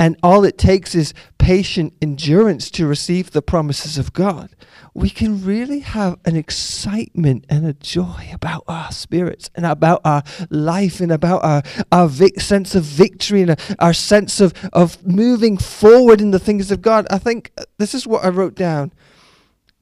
and 0.00 0.16
all 0.22 0.44
it 0.46 0.56
takes 0.56 0.94
is 0.94 1.12
patient 1.36 1.92
endurance 2.00 2.70
to 2.70 2.86
receive 2.86 3.32
the 3.32 3.42
promises 3.42 3.98
of 3.98 4.14
God, 4.14 4.48
we 4.94 5.10
can 5.10 5.44
really 5.44 5.80
have 5.80 6.18
an 6.24 6.36
excitement 6.36 7.44
and 7.50 7.66
a 7.66 7.74
joy 7.74 8.30
about 8.32 8.64
our 8.66 8.90
spirits 8.92 9.50
and 9.54 9.66
about 9.66 10.00
our 10.02 10.22
life 10.48 11.00
and 11.00 11.12
about 11.12 11.44
our, 11.44 11.62
our 11.92 12.08
vic- 12.08 12.40
sense 12.40 12.74
of 12.74 12.82
victory 12.82 13.42
and 13.42 13.60
our 13.78 13.92
sense 13.92 14.40
of, 14.40 14.54
of 14.72 15.06
moving 15.06 15.58
forward 15.58 16.22
in 16.22 16.30
the 16.30 16.38
things 16.38 16.70
of 16.70 16.80
God. 16.80 17.06
I 17.10 17.18
think 17.18 17.52
uh, 17.58 17.64
this 17.76 17.94
is 17.94 18.06
what 18.06 18.24
I 18.24 18.30
wrote 18.30 18.54
down 18.54 18.92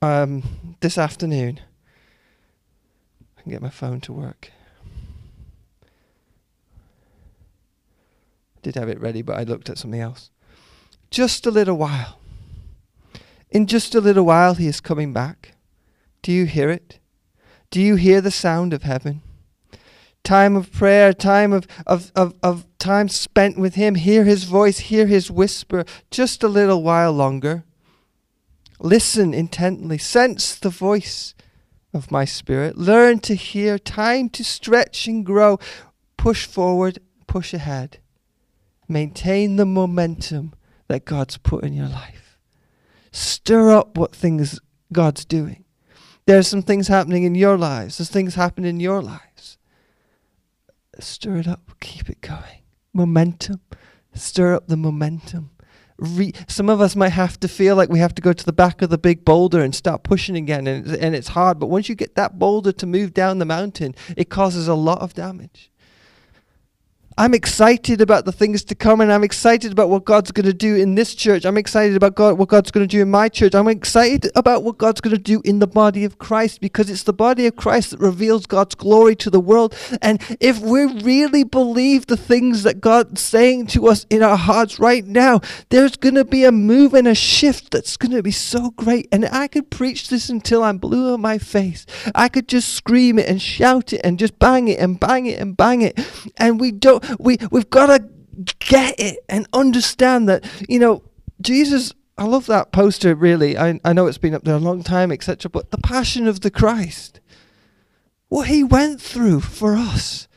um, 0.03 0.43
this 0.81 0.99
afternoon. 0.99 1.61
I 3.39 3.43
can 3.43 3.53
get 3.53 3.63
my 3.63 3.71
phone 3.71 4.01
to 4.01 4.13
work. 4.13 4.51
Did 8.63 8.75
have 8.75 8.89
it 8.89 9.01
ready, 9.01 9.23
but 9.23 9.37
I 9.37 9.43
looked 9.45 9.71
at 9.71 9.79
something 9.79 10.01
else. 10.01 10.31
Just 11.11 11.47
a 11.47 11.51
little 11.51 11.77
while. 11.77 12.21
In 13.51 13.67
just 13.67 13.95
a 13.95 14.01
little 14.01 14.25
while, 14.25 14.55
he 14.55 14.67
is 14.67 14.81
coming 14.81 15.13
back. 15.13 15.55
Do 16.23 16.33
you 16.33 16.45
hear 16.45 16.71
it? 16.71 16.99
Do 17.71 17.81
you 17.81 17.97
hear 17.97 18.21
the 18.21 18.31
sound 18.31 18.73
of 18.73 18.83
heaven? 18.83 19.23
Time 20.25 20.57
of 20.57 20.73
prayer, 20.73 21.13
time 21.15 21.53
of, 21.53 21.67
of, 21.87 22.13
of, 22.15 22.35
of 22.43 22.67
time 22.79 23.09
spent 23.09 23.59
with 23.59 23.77
him. 23.77 23.95
Hear 23.95 24.25
his 24.25 24.45
voice, 24.45 24.79
hear 24.79 25.07
his 25.07 25.31
whisper. 25.31 25.85
Just 26.11 26.43
a 26.43 26.49
little 26.49 26.83
while 26.83 27.13
longer. 27.13 27.65
Listen 28.81 29.33
intently. 29.33 29.99
Sense 29.99 30.55
the 30.55 30.71
voice 30.71 31.35
of 31.95 32.11
my 32.11 32.25
spirit. 32.25 32.77
Learn 32.77 33.21
to 33.21 33.35
hear. 33.35 33.79
Time 33.79 34.29
to 34.31 34.45
stretch 34.45 35.07
and 35.07 35.25
grow. 35.25 35.59
Push 36.17 36.47
forward, 36.47 36.99
push 37.27 37.55
ahead. 37.55 37.99
Maintain 38.89 39.57
the 39.57 39.67
momentum 39.67 40.55
that 40.89 41.05
God's 41.05 41.37
put 41.37 41.65
in 41.65 41.75
your 41.75 41.89
life. 41.89 42.39
Stir 43.13 43.71
up 43.71 43.97
what 43.97 44.15
things 44.15 44.59
God's 44.93 45.25
doing. 45.25 45.65
There's 46.27 46.49
some 46.49 46.63
things 46.63 46.89
happening 46.89 47.25
in 47.25 47.35
your 47.35 47.57
lives. 47.57 47.99
There's 47.99 48.11
things 48.11 48.35
happening 48.35 48.71
in 48.71 48.81
your 48.81 49.03
lives. 49.03 49.59
Stir 50.99 51.37
it 51.37 51.49
up. 51.49 51.73
Keep 51.81 52.11
it 52.11 52.21
going. 52.21 52.63
Momentum. 52.93 53.61
Stir 54.15 54.55
up 54.55 54.67
the 54.67 54.77
momentum 54.77 55.51
re- 55.99 56.33
some 56.47 56.71
of 56.71 56.81
us 56.81 56.97
might 56.97 57.11
have 57.11 57.39
to 57.41 57.49
feel 57.49 57.77
like 57.77 57.91
we 57.91 57.99
have 57.99 58.15
to 58.15 58.23
go 58.23 58.33
to 58.33 58.45
the 58.45 58.53
back 58.53 58.83
of 58.83 58.91
the 58.91 58.99
big 58.99 59.25
boulder 59.25 59.63
and 59.63 59.75
start 59.75 60.03
pushing 60.03 60.37
again, 60.37 60.67
and, 60.67 60.87
and 60.87 61.15
it's 61.15 61.29
hard. 61.29 61.59
But 61.59 61.67
once 61.67 61.89
you 61.89 61.95
get 61.95 62.15
that 62.15 62.39
boulder 62.39 62.73
to 62.73 62.87
move 62.87 63.13
down 63.13 63.39
the 63.39 63.45
mountain, 63.45 63.95
it 64.17 64.31
causes 64.31 64.69
a 64.69 64.75
lot 64.75 65.01
of 65.01 65.15
damage. 65.15 65.71
I'm 67.19 67.35
excited 67.35 68.01
about 68.01 68.27
the 68.27 68.31
things 68.33 68.63
to 68.63 68.77
come 68.77 69.01
and 69.01 69.13
I'm 69.13 69.25
excited 69.25 69.73
about 69.73 69.89
what 69.89 70.05
God's 70.05 70.31
going 70.31 70.47
to 70.47 70.53
do 70.53 70.77
in 70.77 70.95
this 70.95 71.17
church. 71.17 71.45
I'm 71.45 71.59
excited 71.59 71.97
about 71.97 72.15
God, 72.15 72.39
what 72.39 72.49
God's 72.49 72.71
going 72.71 72.87
to 72.87 72.97
do 72.97 73.03
in 73.03 73.11
my 73.11 73.29
church. 73.29 73.57
I'm 73.57 73.67
excited 73.67 74.31
about 74.37 74.63
what 74.63 74.79
God's 74.79 75.01
going 75.01 75.17
to 75.17 75.21
do 75.21 75.43
in 75.45 75.59
the 75.59 75.67
body 75.67 76.05
of 76.05 76.19
Christ 76.19 76.61
because 76.61 76.89
it's 76.89 77.03
the 77.03 77.13
body 77.13 77.47
of 77.47 77.57
Christ 77.57 77.91
that 77.91 77.99
reveals 77.99 78.47
God's 78.47 78.77
glory 78.77 79.17
to 79.17 79.31
the 79.31 79.41
world. 79.41 79.75
And 80.01 80.23
if 80.39 80.61
we 80.61 80.85
really 80.85 81.43
believe 81.43 82.07
the 82.07 82.17
things 82.17 82.63
that 82.63 82.81
God's 82.81 83.21
saying 83.21 83.67
to 83.69 83.89
us 83.89 84.07
in 84.11 84.23
our 84.23 84.37
hearts 84.37 84.79
right 84.79 85.05
now, 85.05 85.41
there's 85.71 85.97
going 85.97 86.15
to 86.15 86.25
be 86.25 86.45
a 86.45 86.53
move 86.53 86.95
and 86.95 87.09
a 87.09 87.17
shift 87.17 87.73
that's 87.73 87.97
going 87.97 88.13
to 88.13 88.23
be 88.23 88.31
so 88.31 88.71
great. 88.71 89.09
And 89.11 89.27
I 89.27 89.49
could 89.49 89.71
preach 89.71 90.09
this 90.09 90.29
until 90.29 90.63
I'm 90.63 90.79
blue 90.79 91.15
in 91.15 91.21
my 91.21 91.39
face. 91.39 91.85
I 92.15 92.29
could 92.29 92.47
just 92.47 92.75
scream 92.75 93.19
it 93.19 93.29
and 93.29 93.43
shout 93.43 93.93
it 93.93 94.03
and 94.05 94.21
just 94.21 94.39
bang 94.39 94.69
it 94.69 94.79
and 94.79 95.01
bang 95.01 95.27
it 95.27 95.41
and 95.41 95.57
bang 95.57 95.83
it. 95.83 95.99
And 96.37 96.61
we 96.61 96.71
don't 96.71 97.08
we 97.19 97.39
we've 97.51 97.71
got 97.71 97.87
to 97.87 98.09
get 98.59 98.99
it 98.99 99.19
and 99.29 99.47
understand 99.53 100.29
that 100.29 100.45
you 100.69 100.79
know 100.79 101.03
Jesus. 101.41 101.93
I 102.17 102.25
love 102.25 102.47
that 102.47 102.73
poster. 102.73 103.15
Really, 103.15 103.57
I 103.57 103.81
I 103.85 103.93
know 103.93 104.07
it's 104.07 104.19
been 104.19 104.35
up 104.35 104.45
there 104.45 104.57
a 104.57 104.61
long 104.61 104.83
time, 104.83 105.13
etc. 105.13 105.51
But 105.51 105.71
the 105.71 105.79
passion 105.79 106.27
of 106.27 106.41
the 106.41 106.51
Christ, 106.51 107.21
what 108.29 108.49
he 108.49 108.65
went 108.65 109.01
through 109.01 109.41
for 109.41 109.77
us, 109.77 110.29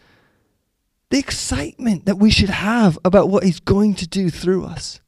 the 1.09 1.19
excitement 1.19 2.05
that 2.05 2.17
we 2.17 2.29
should 2.29 2.49
have 2.49 2.97
about 3.03 3.29
what 3.29 3.43
he's 3.43 3.59
going 3.59 3.95
to 3.95 4.07
do 4.07 4.29
through 4.29 4.65
us. 4.65 5.01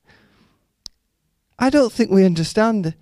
I 1.59 1.69
don't 1.69 1.93
think 1.93 2.11
we 2.11 2.25
understand 2.25 2.87
it. 2.87 2.95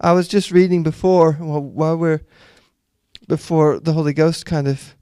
I 0.00 0.12
was 0.12 0.28
just 0.28 0.50
reading 0.50 0.82
before, 0.82 1.36
well, 1.38 1.60
while 1.60 1.96
we're 1.96 2.22
before 3.28 3.78
the 3.78 3.92
Holy 3.92 4.14
Ghost 4.14 4.46
kind 4.46 4.66
of 4.66 4.96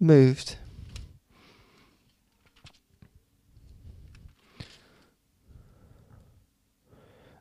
moved. 0.00 0.56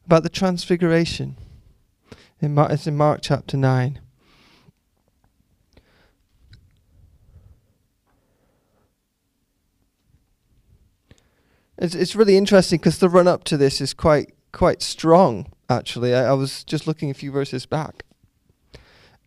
About 0.06 0.24
the 0.24 0.30
transfiguration. 0.30 1.36
In 2.40 2.54
Mark, 2.54 2.72
it's 2.72 2.88
in 2.88 2.96
Mark 2.96 3.20
chapter 3.22 3.58
9. 3.58 4.00
It's, 11.80 11.94
it's 11.94 12.16
really 12.16 12.38
interesting 12.38 12.80
because 12.80 12.98
the 12.98 13.10
run 13.10 13.28
up 13.28 13.44
to 13.46 13.58
this 13.58 13.82
is 13.82 13.94
quite 13.94 14.34
quite 14.52 14.82
strong. 14.82 15.52
Actually, 15.70 16.16
I, 16.16 16.30
I 16.30 16.34
was 16.34 16.64
just 16.64 16.88
looking 16.88 17.12
a 17.12 17.14
few 17.14 17.32
verses 17.32 17.66
back 17.66 18.04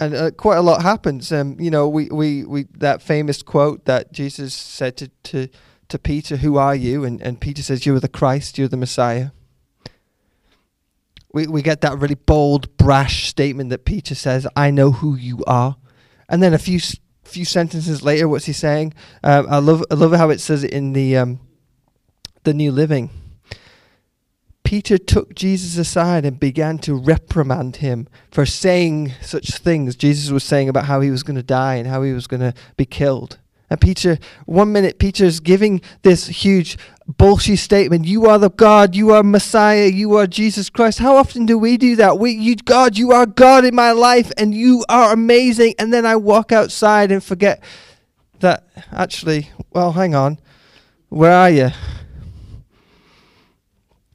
and 0.01 0.15
uh, 0.15 0.31
quite 0.33 0.57
a 0.57 0.63
lot 0.63 0.83
happens. 0.83 1.31
Um, 1.31 1.57
you 1.61 1.71
know, 1.71 1.89
we, 1.89 2.09
we, 2.09 2.45
we 2.45 2.67
that 2.79 3.03
famous 3.03 3.43
quote 3.43 3.85
that 3.85 4.13
Jesus 4.13 4.55
said 4.55 4.97
to, 4.97 5.09
to, 5.25 5.49
to 5.89 5.99
Peter, 5.99 6.39
"Who 6.39 6.57
are 6.57 6.75
you?" 6.75 7.05
and 7.05 7.21
and 7.21 7.41
Peter 7.41 7.63
says, 7.63 7.87
"You 7.87 7.95
are 7.95 8.01
the 8.01 8.09
Christ. 8.09 8.59
You're 8.59 8.69
the 8.69 8.77
Messiah." 8.77 9.31
We 11.33 11.47
we 11.47 11.63
get 11.63 11.83
that 11.83 11.99
really 11.99 12.17
bold, 12.17 12.77
brash 12.77 13.29
statement 13.29 13.71
that 13.71 13.85
Peter 13.85 14.15
says, 14.15 14.47
"I 14.57 14.71
know 14.71 14.91
who 14.91 15.15
you 15.15 15.45
are," 15.47 15.77
and 16.29 16.43
then 16.43 16.55
a 16.55 16.59
few 16.59 16.81
few 17.31 17.45
sentences 17.45 18.03
later, 18.03 18.29
what's 18.29 18.47
he 18.47 18.53
saying? 18.53 18.95
Um, 19.23 19.47
I 19.49 19.59
love 19.59 19.85
I 19.91 19.95
love 19.95 20.13
how 20.13 20.31
it 20.31 20.41
says 20.41 20.65
it 20.65 20.73
in 20.73 20.93
the 20.93 21.17
um, 21.17 21.41
the 22.45 22.55
New 22.55 22.73
Living. 22.73 23.11
Peter 24.71 24.99
took 24.99 25.35
Jesus 25.35 25.77
aside 25.77 26.25
and 26.25 26.39
began 26.39 26.79
to 26.79 26.95
reprimand 26.95 27.79
him 27.79 28.07
for 28.31 28.47
saying 28.47 29.13
such 29.21 29.51
things. 29.59 29.97
Jesus 29.97 30.31
was 30.31 30.45
saying 30.45 30.69
about 30.69 30.85
how 30.85 31.01
he 31.01 31.11
was 31.11 31.25
going 31.25 31.35
to 31.35 31.43
die 31.43 31.75
and 31.75 31.89
how 31.89 32.03
he 32.03 32.13
was 32.13 32.29
going 32.29 32.39
to 32.39 32.55
be 32.77 32.85
killed. 32.85 33.41
And 33.69 33.81
Peter, 33.81 34.17
one 34.47 34.71
minute, 34.71 35.01
Peter's 35.01 35.41
giving 35.41 35.81
this 36.03 36.29
huge 36.29 36.79
bullshit 37.09 37.59
statement. 37.59 38.05
You 38.05 38.27
are 38.27 38.39
the 38.39 38.49
God, 38.49 38.95
you 38.95 39.11
are 39.11 39.25
Messiah, 39.25 39.87
you 39.87 40.15
are 40.15 40.29
Jesus 40.29 40.71
Christ. 40.71 41.01
How 41.01 41.17
often 41.17 41.47
do 41.47 41.59
we 41.59 41.77
do 41.77 41.97
that? 41.97 42.21
We, 42.21 42.31
you, 42.31 42.55
God, 42.55 42.97
you 42.97 43.11
are 43.11 43.27
God 43.27 43.65
in 43.65 43.75
my 43.75 43.91
life 43.91 44.31
and 44.37 44.55
you 44.55 44.85
are 44.89 45.13
amazing. 45.13 45.75
And 45.81 45.93
then 45.93 46.07
I 46.07 46.15
walk 46.15 46.53
outside 46.53 47.11
and 47.11 47.25
forget 47.25 47.61
that 48.39 48.69
actually, 48.93 49.51
well, 49.73 49.91
hang 49.91 50.15
on, 50.15 50.39
where 51.09 51.33
are 51.33 51.51
you? 51.51 51.71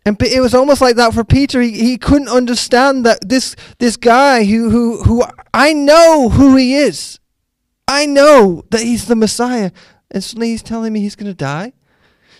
And 0.06 0.22
it 0.22 0.40
was 0.40 0.54
almost 0.54 0.82
like 0.82 0.98
that 0.98 1.14
for 1.14 1.24
Peter. 1.24 1.62
He, 1.62 1.72
he 1.72 1.98
couldn't 1.98 2.30
understand 2.30 3.06
that 3.06 3.28
this 3.28 3.56
this 3.80 3.98
guy 3.98 4.46
who, 4.46 4.70
who 4.70 5.04
who 5.04 5.24
I 5.54 5.74
know 5.74 6.30
who 6.30 6.56
he 6.56 6.76
is. 6.76 7.20
I 7.88 8.06
know 8.06 8.64
that 8.70 8.82
he's 8.82 9.08
the 9.08 9.16
Messiah. 9.16 9.72
And 10.12 10.24
suddenly 10.24 10.50
he's 10.50 10.64
telling 10.64 10.94
me 10.94 11.02
he's 11.02 11.16
going 11.16 11.32
to 11.32 11.34
die. 11.34 11.74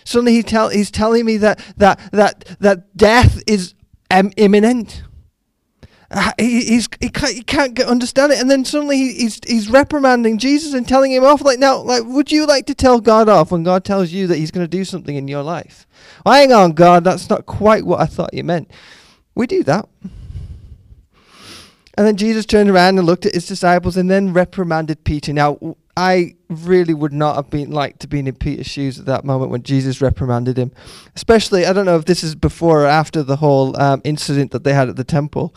Suddenly 0.04 0.34
he 0.34 0.42
tell, 0.42 0.68
he's 0.68 0.90
telling 0.90 1.24
me 1.24 1.36
that 1.38 1.58
that 1.76 2.00
that 2.12 2.44
that 2.60 2.96
death 2.96 3.42
is 3.46 3.74
um, 4.10 4.32
imminent. 4.36 5.02
Uh, 6.10 6.32
he, 6.38 6.80
he 7.00 7.08
can't, 7.08 7.34
he 7.34 7.42
can't 7.42 7.74
get, 7.74 7.86
understand 7.86 8.32
it, 8.32 8.40
and 8.40 8.50
then 8.50 8.64
suddenly 8.64 8.96
he, 8.96 9.12
he's 9.14 9.40
he's 9.46 9.68
reprimanding 9.68 10.38
Jesus 10.38 10.72
and 10.72 10.86
telling 10.86 11.10
him 11.12 11.24
off. 11.24 11.42
Like 11.42 11.58
now, 11.58 11.78
like 11.78 12.04
would 12.04 12.30
you 12.30 12.46
like 12.46 12.66
to 12.66 12.74
tell 12.74 13.00
God 13.00 13.28
off 13.28 13.50
when 13.50 13.64
God 13.64 13.84
tells 13.84 14.12
you 14.12 14.28
that 14.28 14.36
He's 14.36 14.52
going 14.52 14.64
to 14.64 14.68
do 14.68 14.84
something 14.84 15.16
in 15.16 15.26
your 15.26 15.42
life? 15.42 15.86
Well, 16.24 16.34
hang 16.34 16.52
on, 16.52 16.72
God, 16.72 17.02
that's 17.02 17.28
not 17.28 17.46
quite 17.46 17.84
what 17.84 18.00
I 18.00 18.06
thought 18.06 18.34
you 18.34 18.44
meant. 18.44 18.70
We 19.34 19.46
do 19.46 19.64
that. 19.64 19.88
And 21.96 22.06
then 22.06 22.16
Jesus 22.16 22.44
turned 22.44 22.68
around 22.68 22.98
and 22.98 23.06
looked 23.06 23.24
at 23.24 23.32
his 23.32 23.46
disciples 23.46 23.96
and 23.96 24.10
then 24.10 24.32
reprimanded 24.32 25.04
Peter. 25.04 25.32
Now, 25.32 25.58
I 25.96 26.34
really 26.50 26.92
would 26.92 27.14
not 27.14 27.36
have 27.36 27.48
been 27.48 27.70
like 27.70 27.98
to 28.00 28.06
be 28.06 28.18
in 28.18 28.30
Peter's 28.34 28.66
shoes 28.66 28.98
at 28.98 29.06
that 29.06 29.24
moment 29.24 29.50
when 29.50 29.62
Jesus 29.62 30.02
reprimanded 30.02 30.58
him. 30.58 30.72
Especially, 31.14 31.64
I 31.64 31.72
don't 31.72 31.86
know 31.86 31.96
if 31.96 32.04
this 32.04 32.22
is 32.22 32.34
before 32.34 32.82
or 32.82 32.86
after 32.86 33.22
the 33.22 33.36
whole 33.36 33.80
um, 33.80 34.02
incident 34.04 34.50
that 34.50 34.62
they 34.62 34.74
had 34.74 34.90
at 34.90 34.96
the 34.96 35.04
temple. 35.04 35.54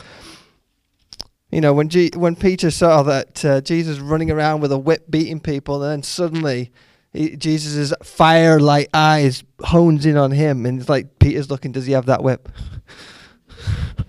You 1.50 1.60
know, 1.60 1.72
when 1.72 1.88
G- 1.88 2.12
when 2.14 2.36
Peter 2.36 2.70
saw 2.70 3.02
that 3.02 3.44
uh, 3.44 3.60
Jesus 3.60 3.98
running 3.98 4.30
around 4.30 4.60
with 4.60 4.70
a 4.72 4.78
whip 4.78 5.10
beating 5.10 5.40
people, 5.40 5.82
and 5.82 5.92
then 5.92 6.02
suddenly 6.02 6.70
Jesus' 7.14 7.92
fire 8.04 8.60
like 8.60 8.88
eyes 8.94 9.42
hones 9.60 10.06
in 10.06 10.16
on 10.16 10.30
him, 10.30 10.64
and 10.64 10.80
it's 10.80 10.88
like 10.88 11.18
Peter's 11.18 11.50
looking, 11.50 11.72
does 11.72 11.86
he 11.86 11.92
have 11.92 12.06
that 12.06 12.22
whip? 12.22 12.48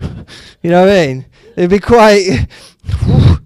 you 0.62 0.70
know 0.70 0.82
what 0.82 0.90
I 0.94 1.06
mean? 1.06 1.26
It'd 1.56 1.70
be 1.70 1.80
quite. 1.80 2.46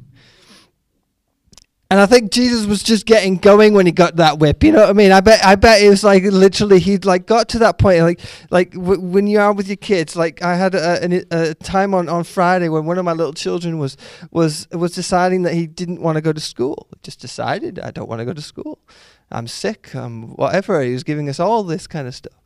And 1.89 2.01
I 2.01 2.07
think 2.07 2.33
Jesus 2.33 2.67
was 2.67 2.83
just 2.83 3.07
getting 3.07 3.37
going 3.37 3.73
when 3.73 3.87
he 3.87 3.93
got 3.93 4.17
that 4.17 4.41
whip. 4.41 4.65
You 4.65 4.73
know 4.73 4.81
what 4.81 4.91
I 4.91 4.93
mean? 4.93 5.13
I 5.13 5.21
bet. 5.21 5.45
I 5.45 5.55
bet 5.55 5.81
it 5.81 5.89
was 5.89 6.03
like 6.03 6.25
literally 6.25 6.81
he'd 6.81 7.05
like 7.05 7.27
got 7.27 7.49
to 7.51 7.61
that 7.61 7.79
point. 7.79 8.01
Like 8.01 8.21
like 8.51 8.73
w- 8.73 9.01
when 9.01 9.29
you 9.29 9.39
are 9.39 9.53
with 9.53 9.69
your 9.69 9.77
kids. 9.77 10.17
Like 10.17 10.43
I 10.43 10.57
had 10.57 10.75
a, 10.75 11.05
a, 11.05 11.51
a, 11.51 11.55
time 11.55 11.95
on, 11.95 12.09
on 12.09 12.25
Friday 12.25 12.69
when 12.69 12.87
one 12.87 12.99
of 12.99 13.05
my 13.05 13.13
little 13.13 13.33
children 13.33 13.79
was 13.79 13.97
was 14.33 14.67
was 14.73 14.97
deciding 14.97 15.43
that 15.43 15.55
he 15.55 15.69
didn't 15.69 16.01
want 16.01 16.17
to 16.17 16.21
go 16.21 16.33
to 16.33 16.41
school. 16.41 16.89
Just 17.05 17.21
decided 17.21 17.79
I 17.79 17.93
don't 17.93 18.09
want 18.09 18.19
to 18.19 18.25
go 18.25 18.33
to 18.33 18.43
school. 18.43 18.81
I'm 19.31 19.47
sick. 19.47 19.95
I'm 19.95 20.35
whatever. 20.35 20.83
He 20.83 20.93
was 20.93 21.05
giving 21.05 21.29
us 21.29 21.39
all 21.39 21.63
this 21.63 21.87
kind 21.87 22.09
of 22.09 22.17
stuff, 22.17 22.43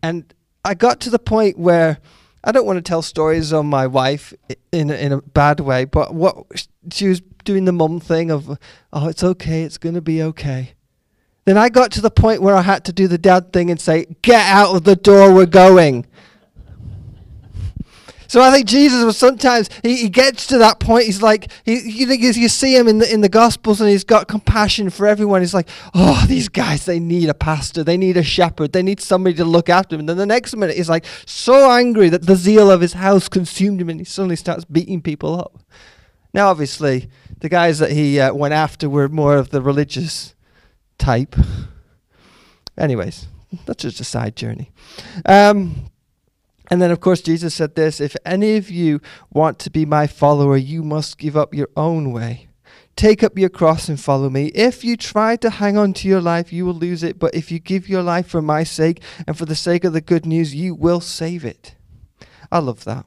and 0.00 0.32
I 0.64 0.74
got 0.74 1.00
to 1.00 1.10
the 1.10 1.18
point 1.18 1.58
where 1.58 1.98
I 2.46 2.52
don't 2.52 2.64
want 2.64 2.76
to 2.76 2.82
tell 2.82 3.02
stories 3.02 3.52
on 3.52 3.66
my 3.66 3.88
wife 3.88 4.32
in 4.70 4.90
in 4.90 5.12
a 5.12 5.20
bad 5.20 5.58
way, 5.58 5.84
but 5.84 6.14
what 6.14 6.36
she 6.92 7.08
was 7.08 7.20
doing 7.44 7.64
the 7.64 7.72
mum 7.72 7.98
thing 7.98 8.30
of, 8.30 8.56
oh, 8.92 9.08
it's 9.08 9.24
okay, 9.24 9.62
it's 9.62 9.78
to 9.94 10.00
be 10.00 10.22
okay. 10.22 10.74
Then 11.44 11.58
I 11.58 11.68
got 11.68 11.90
to 11.92 12.00
the 12.00 12.10
point 12.10 12.42
where 12.42 12.54
I 12.54 12.62
had 12.62 12.84
to 12.84 12.92
do 12.92 13.08
the 13.08 13.18
dad 13.18 13.52
thing 13.52 13.70
and 13.70 13.80
say, 13.80 14.06
get 14.22 14.46
out 14.46 14.74
of 14.76 14.84
the 14.84 14.96
door, 14.96 15.34
we're 15.34 15.46
going. 15.46 16.06
So 18.28 18.40
I 18.40 18.50
think 18.50 18.66
Jesus 18.66 19.04
was 19.04 19.16
sometimes 19.16 19.68
he, 19.82 19.96
he 19.96 20.08
gets 20.08 20.46
to 20.48 20.58
that 20.58 20.80
point. 20.80 21.06
He's 21.06 21.22
like 21.22 21.50
he, 21.64 21.78
you, 21.80 22.06
you 22.06 22.48
see 22.48 22.76
him 22.76 22.88
in 22.88 22.98
the 22.98 23.12
in 23.12 23.20
the 23.20 23.28
Gospels, 23.28 23.80
and 23.80 23.90
he's 23.90 24.04
got 24.04 24.28
compassion 24.28 24.90
for 24.90 25.06
everyone. 25.06 25.40
He's 25.40 25.54
like, 25.54 25.68
oh, 25.94 26.24
these 26.28 26.48
guys, 26.48 26.84
they 26.84 26.98
need 26.98 27.28
a 27.28 27.34
pastor, 27.34 27.84
they 27.84 27.96
need 27.96 28.16
a 28.16 28.22
shepherd, 28.22 28.72
they 28.72 28.82
need 28.82 29.00
somebody 29.00 29.36
to 29.36 29.44
look 29.44 29.68
after 29.68 29.96
them. 29.96 30.00
And 30.00 30.08
then 30.08 30.16
the 30.16 30.26
next 30.26 30.56
minute, 30.56 30.76
he's 30.76 30.88
like 30.88 31.04
so 31.24 31.70
angry 31.70 32.08
that 32.08 32.26
the 32.26 32.36
zeal 32.36 32.70
of 32.70 32.80
his 32.80 32.94
house 32.94 33.28
consumed 33.28 33.80
him, 33.80 33.88
and 33.90 34.00
he 34.00 34.04
suddenly 34.04 34.36
starts 34.36 34.64
beating 34.64 35.00
people 35.02 35.38
up. 35.38 35.58
Now, 36.32 36.48
obviously, 36.48 37.08
the 37.38 37.48
guys 37.48 37.78
that 37.78 37.92
he 37.92 38.20
uh, 38.20 38.34
went 38.34 38.52
after 38.52 38.90
were 38.90 39.08
more 39.08 39.36
of 39.36 39.50
the 39.50 39.62
religious 39.62 40.34
type. 40.98 41.34
Anyways, 42.76 43.28
that's 43.64 43.82
just 43.82 44.00
a 44.00 44.04
side 44.04 44.36
journey. 44.36 44.70
Um, 45.24 45.90
and 46.68 46.82
then, 46.82 46.90
of 46.90 47.00
course, 47.00 47.20
Jesus 47.20 47.54
said 47.54 47.74
this 47.74 48.00
If 48.00 48.16
any 48.24 48.56
of 48.56 48.70
you 48.70 49.00
want 49.30 49.58
to 49.60 49.70
be 49.70 49.84
my 49.84 50.06
follower, 50.06 50.56
you 50.56 50.82
must 50.82 51.18
give 51.18 51.36
up 51.36 51.54
your 51.54 51.68
own 51.76 52.12
way. 52.12 52.48
Take 52.96 53.22
up 53.22 53.38
your 53.38 53.50
cross 53.50 53.90
and 53.90 54.00
follow 54.00 54.30
me. 54.30 54.46
If 54.46 54.82
you 54.82 54.96
try 54.96 55.36
to 55.36 55.50
hang 55.50 55.76
on 55.76 55.92
to 55.94 56.08
your 56.08 56.22
life, 56.22 56.50
you 56.52 56.64
will 56.64 56.74
lose 56.74 57.02
it. 57.02 57.18
But 57.18 57.34
if 57.34 57.52
you 57.52 57.58
give 57.58 57.90
your 57.90 58.02
life 58.02 58.26
for 58.26 58.40
my 58.40 58.64
sake 58.64 59.02
and 59.26 59.36
for 59.36 59.44
the 59.44 59.54
sake 59.54 59.84
of 59.84 59.92
the 59.92 60.00
good 60.00 60.24
news, 60.24 60.54
you 60.54 60.74
will 60.74 61.00
save 61.00 61.44
it. 61.44 61.76
I 62.50 62.58
love 62.58 62.84
that. 62.84 63.04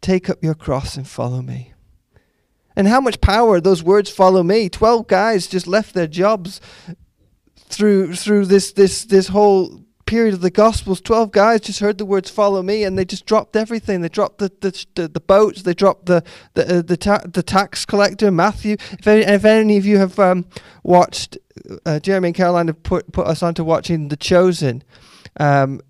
Take 0.00 0.30
up 0.30 0.42
your 0.42 0.54
cross 0.54 0.96
and 0.96 1.06
follow 1.06 1.42
me. 1.42 1.74
And 2.74 2.88
how 2.88 3.00
much 3.00 3.20
power 3.20 3.60
those 3.60 3.82
words 3.82 4.10
follow 4.10 4.42
me. 4.42 4.68
12 4.68 5.06
guys 5.06 5.46
just 5.46 5.66
left 5.66 5.94
their 5.94 6.06
jobs 6.06 6.60
through 7.68 8.14
through 8.14 8.46
this 8.46 8.72
this 8.72 9.04
this 9.04 9.28
whole 9.28 9.83
period 10.06 10.34
of 10.34 10.40
the 10.40 10.50
gospels 10.50 11.00
12 11.00 11.32
guys 11.32 11.60
just 11.60 11.80
heard 11.80 11.98
the 11.98 12.04
words 12.04 12.30
follow 12.30 12.62
me 12.62 12.84
and 12.84 12.98
they 12.98 13.04
just 13.04 13.26
dropped 13.26 13.56
everything. 13.56 14.00
They 14.00 14.08
dropped 14.08 14.38
the 14.38 14.52
the, 14.60 14.86
the, 14.94 15.08
the 15.08 15.20
boats 15.20 15.62
they 15.62 15.74
dropped 15.74 16.06
the 16.06 16.22
the 16.54 16.78
uh, 16.78 16.82
the, 16.82 16.96
ta- 16.96 17.22
the 17.24 17.42
tax 17.42 17.84
collector 17.84 18.30
matthew. 18.30 18.76
If 18.92 19.06
any, 19.06 19.22
if 19.22 19.44
any 19.44 19.76
of 19.76 19.86
you 19.86 19.98
have 19.98 20.18
um, 20.18 20.46
watched 20.82 21.38
uh, 21.86 22.00
jeremy 22.00 22.28
and 22.28 22.34
caroline 22.34 22.66
have 22.66 22.82
put 22.82 23.12
put 23.12 23.26
us 23.26 23.42
onto 23.42 23.64
watching 23.64 24.08
the 24.08 24.16
chosen 24.16 24.82
um, 25.40 25.80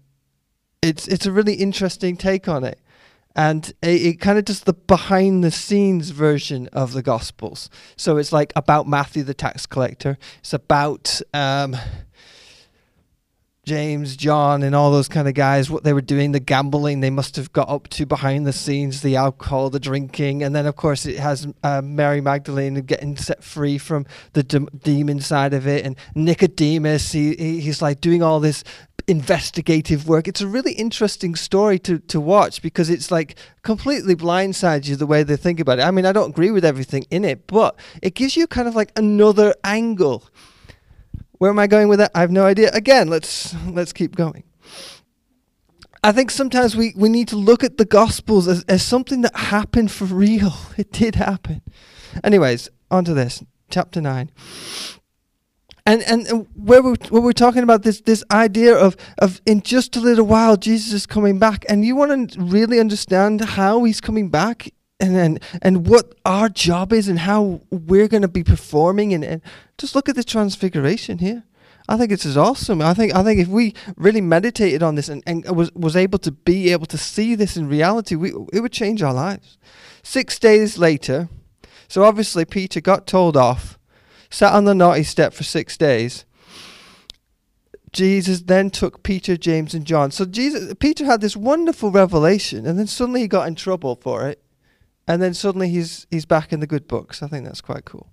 it's 0.82 1.08
it's 1.08 1.26
a 1.26 1.32
really 1.32 1.54
interesting 1.54 2.16
take 2.16 2.48
on 2.48 2.64
it. 2.64 2.78
And 3.36 3.72
it, 3.82 4.02
it 4.02 4.20
kind 4.20 4.38
of 4.38 4.44
does 4.44 4.60
the 4.60 4.74
behind 4.74 5.42
the 5.42 5.50
scenes 5.50 6.10
version 6.10 6.68
of 6.72 6.92
the 6.92 7.02
gospels. 7.02 7.68
So 7.96 8.16
it's 8.16 8.32
like 8.32 8.52
about 8.54 8.86
matthew 8.86 9.24
the 9.24 9.34
tax 9.34 9.66
collector. 9.66 10.18
It's 10.38 10.52
about 10.52 11.20
um, 11.32 11.76
James, 13.64 14.16
John, 14.16 14.62
and 14.62 14.74
all 14.74 14.90
those 14.90 15.08
kind 15.08 15.28
of 15.28 15.34
guys, 15.34 15.70
what 15.70 15.84
they 15.84 15.92
were 15.92 16.00
doing, 16.00 16.32
the 16.32 16.40
gambling 16.40 17.00
they 17.00 17.10
must 17.10 17.36
have 17.36 17.52
got 17.52 17.68
up 17.68 17.88
to 17.88 18.06
behind 18.06 18.46
the 18.46 18.52
scenes, 18.52 19.02
the 19.02 19.16
alcohol, 19.16 19.70
the 19.70 19.80
drinking, 19.80 20.42
and 20.42 20.54
then 20.54 20.66
of 20.66 20.76
course 20.76 21.06
it 21.06 21.18
has 21.18 21.46
uh, 21.62 21.80
Mary 21.82 22.20
Magdalene 22.20 22.74
getting 22.82 23.16
set 23.16 23.42
free 23.42 23.78
from 23.78 24.06
the 24.34 24.42
de- 24.42 24.66
demon 24.82 25.20
side 25.20 25.54
of 25.54 25.66
it, 25.66 25.84
and 25.84 25.96
Nicodemus, 26.14 27.12
he, 27.12 27.34
he 27.36 27.60
he's 27.60 27.80
like 27.80 28.00
doing 28.00 28.22
all 28.22 28.40
this 28.40 28.64
investigative 29.06 30.08
work. 30.08 30.28
It's 30.28 30.40
a 30.40 30.46
really 30.46 30.72
interesting 30.72 31.34
story 31.34 31.78
to, 31.80 31.98
to 31.98 32.20
watch 32.20 32.62
because 32.62 32.90
it's 32.90 33.10
like 33.10 33.36
completely 33.62 34.14
blindsides 34.14 34.88
you 34.88 34.96
the 34.96 35.06
way 35.06 35.22
they 35.22 35.36
think 35.36 35.60
about 35.60 35.78
it. 35.78 35.82
I 35.82 35.90
mean, 35.90 36.06
I 36.06 36.12
don't 36.12 36.30
agree 36.30 36.50
with 36.50 36.64
everything 36.64 37.04
in 37.10 37.24
it, 37.24 37.46
but 37.46 37.78
it 38.02 38.14
gives 38.14 38.36
you 38.36 38.46
kind 38.46 38.68
of 38.68 38.74
like 38.74 38.92
another 38.96 39.54
angle. 39.62 40.24
Where 41.38 41.50
am 41.50 41.58
I 41.58 41.66
going 41.66 41.88
with 41.88 41.98
that? 41.98 42.10
I 42.14 42.20
have 42.20 42.30
no 42.30 42.44
idea. 42.44 42.70
Again, 42.72 43.08
let's 43.08 43.54
let's 43.66 43.92
keep 43.92 44.16
going. 44.16 44.44
I 46.02 46.12
think 46.12 46.30
sometimes 46.30 46.76
we, 46.76 46.92
we 46.96 47.08
need 47.08 47.28
to 47.28 47.36
look 47.36 47.64
at 47.64 47.78
the 47.78 47.86
Gospels 47.86 48.46
as, 48.46 48.62
as 48.64 48.82
something 48.82 49.22
that 49.22 49.34
happened 49.34 49.90
for 49.90 50.04
real. 50.04 50.52
It 50.76 50.92
did 50.92 51.14
happen. 51.14 51.62
Anyways, 52.22 52.68
on 52.90 53.04
to 53.06 53.14
this. 53.14 53.42
Chapter 53.70 54.02
9 54.02 54.30
and 55.86 56.02
and 56.02 56.46
where 56.54 56.82
we're, 56.82 56.96
we're 57.10 57.32
talking 57.32 57.62
about 57.62 57.82
this 57.82 58.00
this 58.02 58.24
idea 58.30 58.74
of 58.74 58.96
of 59.18 59.40
in 59.46 59.60
just 59.60 59.96
a 59.96 60.00
little 60.00 60.26
while 60.26 60.56
Jesus 60.56 60.92
is 60.92 61.06
coming 61.06 61.38
back, 61.38 61.64
and 61.68 61.84
you 61.84 61.94
want 61.96 62.32
to 62.32 62.40
really 62.40 62.80
understand 62.80 63.40
how 63.40 63.84
he's 63.84 64.00
coming 64.00 64.30
back, 64.30 64.70
and 65.04 65.16
and 65.16 65.40
and 65.62 65.86
what 65.86 66.14
our 66.24 66.48
job 66.48 66.92
is, 66.92 67.08
and 67.08 67.20
how 67.20 67.60
we're 67.70 68.08
going 68.08 68.22
to 68.22 68.28
be 68.28 68.44
performing, 68.44 69.12
and, 69.12 69.24
and 69.24 69.42
just 69.78 69.94
look 69.94 70.08
at 70.08 70.16
the 70.16 70.24
transfiguration 70.24 71.18
here. 71.18 71.44
I 71.86 71.98
think 71.98 72.10
this 72.10 72.24
is 72.24 72.36
awesome. 72.36 72.80
I 72.80 72.94
think 72.94 73.14
I 73.14 73.22
think 73.22 73.40
if 73.40 73.48
we 73.48 73.74
really 73.96 74.22
meditated 74.22 74.82
on 74.82 74.94
this 74.94 75.08
and, 75.08 75.22
and 75.26 75.44
was 75.54 75.70
was 75.72 75.96
able 75.96 76.18
to 76.20 76.32
be 76.32 76.72
able 76.72 76.86
to 76.86 76.98
see 76.98 77.34
this 77.34 77.56
in 77.56 77.68
reality, 77.68 78.14
we 78.14 78.30
it 78.52 78.60
would 78.60 78.72
change 78.72 79.02
our 79.02 79.12
lives. 79.12 79.58
Six 80.02 80.38
days 80.38 80.78
later, 80.78 81.28
so 81.88 82.02
obviously 82.02 82.44
Peter 82.44 82.80
got 82.80 83.06
told 83.06 83.36
off 83.36 83.78
sat 84.34 84.52
on 84.52 84.64
the 84.64 84.74
naughty 84.74 85.04
step 85.04 85.32
for 85.32 85.44
six 85.44 85.76
days. 85.76 86.24
Jesus 87.92 88.42
then 88.42 88.70
took 88.70 89.04
Peter, 89.04 89.36
James, 89.36 89.72
and 89.72 89.86
John. 89.86 90.10
So 90.10 90.24
Jesus, 90.24 90.74
Peter 90.80 91.04
had 91.04 91.20
this 91.20 91.36
wonderful 91.36 91.92
revelation, 91.92 92.66
and 92.66 92.76
then 92.76 92.88
suddenly 92.88 93.20
he 93.20 93.28
got 93.28 93.46
in 93.46 93.54
trouble 93.54 93.94
for 93.94 94.28
it, 94.28 94.42
and 95.06 95.20
then 95.20 95.34
suddenly 95.34 95.68
he's 95.68 96.06
he's 96.10 96.26
back 96.26 96.52
in 96.52 96.60
the 96.60 96.66
good 96.66 96.88
books. 96.88 97.22
I 97.22 97.28
think 97.28 97.44
that's 97.44 97.60
quite 97.60 97.84
cool. 97.84 98.08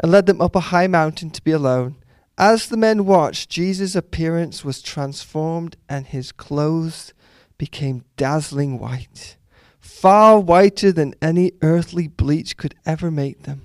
And 0.00 0.10
led 0.10 0.26
them 0.26 0.40
up 0.40 0.56
a 0.56 0.60
high 0.60 0.86
mountain 0.86 1.30
to 1.30 1.42
be 1.42 1.52
alone. 1.52 1.96
As 2.38 2.68
the 2.68 2.76
men 2.76 3.04
watched, 3.04 3.50
Jesus' 3.50 3.94
appearance 3.94 4.64
was 4.64 4.82
transformed, 4.82 5.76
and 5.88 6.06
his 6.06 6.32
clothes 6.32 7.12
became 7.58 8.04
dazzling 8.16 8.78
white, 8.78 9.36
far 9.78 10.40
whiter 10.40 10.90
than 10.92 11.14
any 11.20 11.52
earthly 11.60 12.08
bleach 12.08 12.56
could 12.56 12.74
ever 12.86 13.10
make 13.10 13.42
them. 13.42 13.62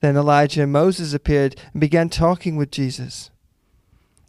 Then 0.00 0.16
Elijah 0.16 0.62
and 0.62 0.72
Moses 0.72 1.14
appeared 1.14 1.56
and 1.72 1.80
began 1.80 2.08
talking 2.08 2.56
with 2.56 2.70
Jesus. 2.70 3.30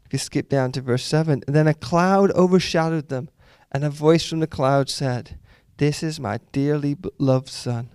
If 0.06 0.14
you 0.14 0.20
skip 0.20 0.50
down 0.50 0.72
to 0.74 0.82
verse 0.82 1.04
7, 1.04 1.44
then 1.48 1.68
a 1.68 1.74
cloud 1.74 2.32
overshadowed 2.32 3.10
them, 3.10 3.30
and 3.72 3.84
a 3.84 3.90
voice 3.90 4.28
from 4.28 4.40
the 4.40 4.48
cloud 4.48 4.90
said, 4.90 5.38
This 5.78 6.04
is 6.04 6.20
my 6.20 6.40
dearly 6.52 6.94
beloved 6.94 7.50
Son. 7.50 7.90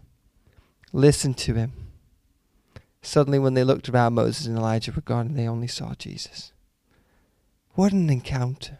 Listen 0.92 1.34
to 1.34 1.54
him. 1.54 1.72
Suddenly, 3.02 3.40
when 3.40 3.54
they 3.54 3.64
looked 3.64 3.88
around, 3.88 4.14
Moses 4.14 4.46
and 4.46 4.56
Elijah 4.56 4.92
were 4.92 5.02
gone, 5.02 5.26
and 5.26 5.38
they 5.38 5.48
only 5.48 5.66
saw 5.66 5.94
Jesus. 5.94 6.52
What 7.74 7.92
an 7.92 8.08
encounter! 8.10 8.78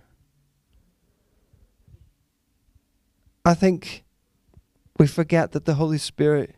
I 3.45 3.55
think 3.55 4.05
we 4.99 5.09
forget 5.09 5.51
that 5.53 5.65
the 5.65 5.75
Holy 5.75 5.99
Spirit 5.99 6.55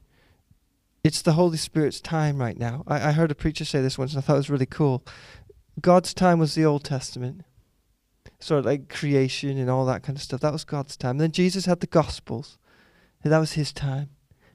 it's 1.05 1.21
the 1.21 1.35
Holy 1.35 1.59
Spirit's 1.59 2.01
time 2.01 2.39
right 2.39 2.59
now. 2.59 2.83
I, 2.87 3.09
I 3.09 3.13
heard 3.13 3.31
a 3.31 3.35
preacher 3.35 3.67
say 3.67 3.83
this 3.83 3.99
once 3.99 4.15
and 4.15 4.23
I 4.23 4.27
thought 4.27 4.37
it 4.37 4.39
was 4.39 4.51
really 4.51 4.67
cool. 4.67 5.05
God's 5.79 6.15
time 6.15 6.39
was 6.39 6.55
the 6.55 6.65
Old 6.65 6.83
Testament. 6.83 7.43
Sort 8.39 8.61
of 8.61 8.67
like 8.67 8.89
creation 8.89 9.59
and 9.59 9.71
all 9.71 9.87
that 9.87 10.03
kind 10.03 10.17
of 10.17 10.23
stuff. 10.23 10.41
That 10.41 10.53
was 10.53 10.65
God's 10.65 10.97
time. 10.97 11.19
Then 11.19 11.33
Jesus 11.33 11.67
had 11.67 11.81
the 11.81 11.87
Gospels. 11.87 12.59
And 13.23 13.33
that 13.33 13.39
was 13.39 13.53
his 13.55 13.73
time. 13.73 14.11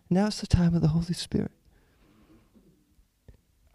Now 0.10 0.28
it's 0.28 0.42
the 0.42 0.48
time 0.48 0.76
of 0.76 0.82
the 0.82 0.90
Holy 0.90 1.14
Spirit. 1.14 1.52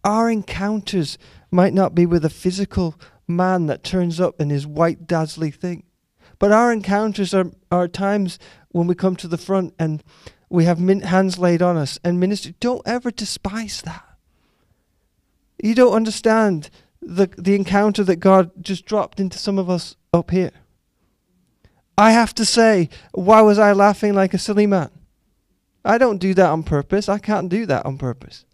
Our 0.04 0.30
encounters 0.30 1.18
might 1.50 1.74
not 1.74 1.94
be 1.94 2.06
with 2.06 2.24
a 2.24 2.30
physical 2.30 2.94
man 3.26 3.66
that 3.66 3.82
turns 3.82 4.20
up 4.20 4.40
in 4.40 4.50
his 4.50 4.66
white 4.66 5.06
dazzling 5.06 5.52
thing. 5.52 5.84
But 6.38 6.52
our 6.52 6.72
encounters 6.72 7.32
are, 7.32 7.50
are 7.70 7.88
times 7.88 8.38
when 8.70 8.86
we 8.86 8.94
come 8.94 9.16
to 9.16 9.28
the 9.28 9.38
front 9.38 9.74
and 9.78 10.02
we 10.48 10.64
have 10.64 10.78
min- 10.78 11.02
hands 11.02 11.38
laid 11.38 11.62
on 11.62 11.76
us 11.76 11.98
and 12.04 12.20
ministry. 12.20 12.54
Don't 12.60 12.82
ever 12.86 13.10
despise 13.10 13.82
that. 13.82 14.04
You 15.62 15.74
don't 15.74 15.94
understand 15.94 16.70
the, 17.04 17.30
the 17.36 17.54
encounter 17.54 18.02
that 18.04 18.16
God 18.16 18.50
just 18.60 18.86
dropped 18.86 19.20
into 19.20 19.38
some 19.38 19.58
of 19.58 19.68
us 19.68 19.96
up 20.12 20.30
here. 20.30 20.52
I 21.96 22.10
have 22.12 22.34
to 22.36 22.44
say, 22.44 22.88
why 23.12 23.40
was 23.42 23.58
I 23.58 23.72
laughing 23.72 24.14
like 24.14 24.34
a 24.34 24.38
silly 24.38 24.66
man? 24.66 24.90
I 25.84 25.98
don't 25.98 26.18
do 26.18 26.34
that 26.34 26.50
on 26.50 26.62
purpose. 26.62 27.08
I 27.08 27.18
can't 27.18 27.48
do 27.48 27.66
that 27.66 27.84
on 27.84 27.98
purpose. 27.98 28.44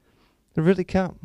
I 0.56 0.60
really 0.60 0.84
can't. 0.84 1.16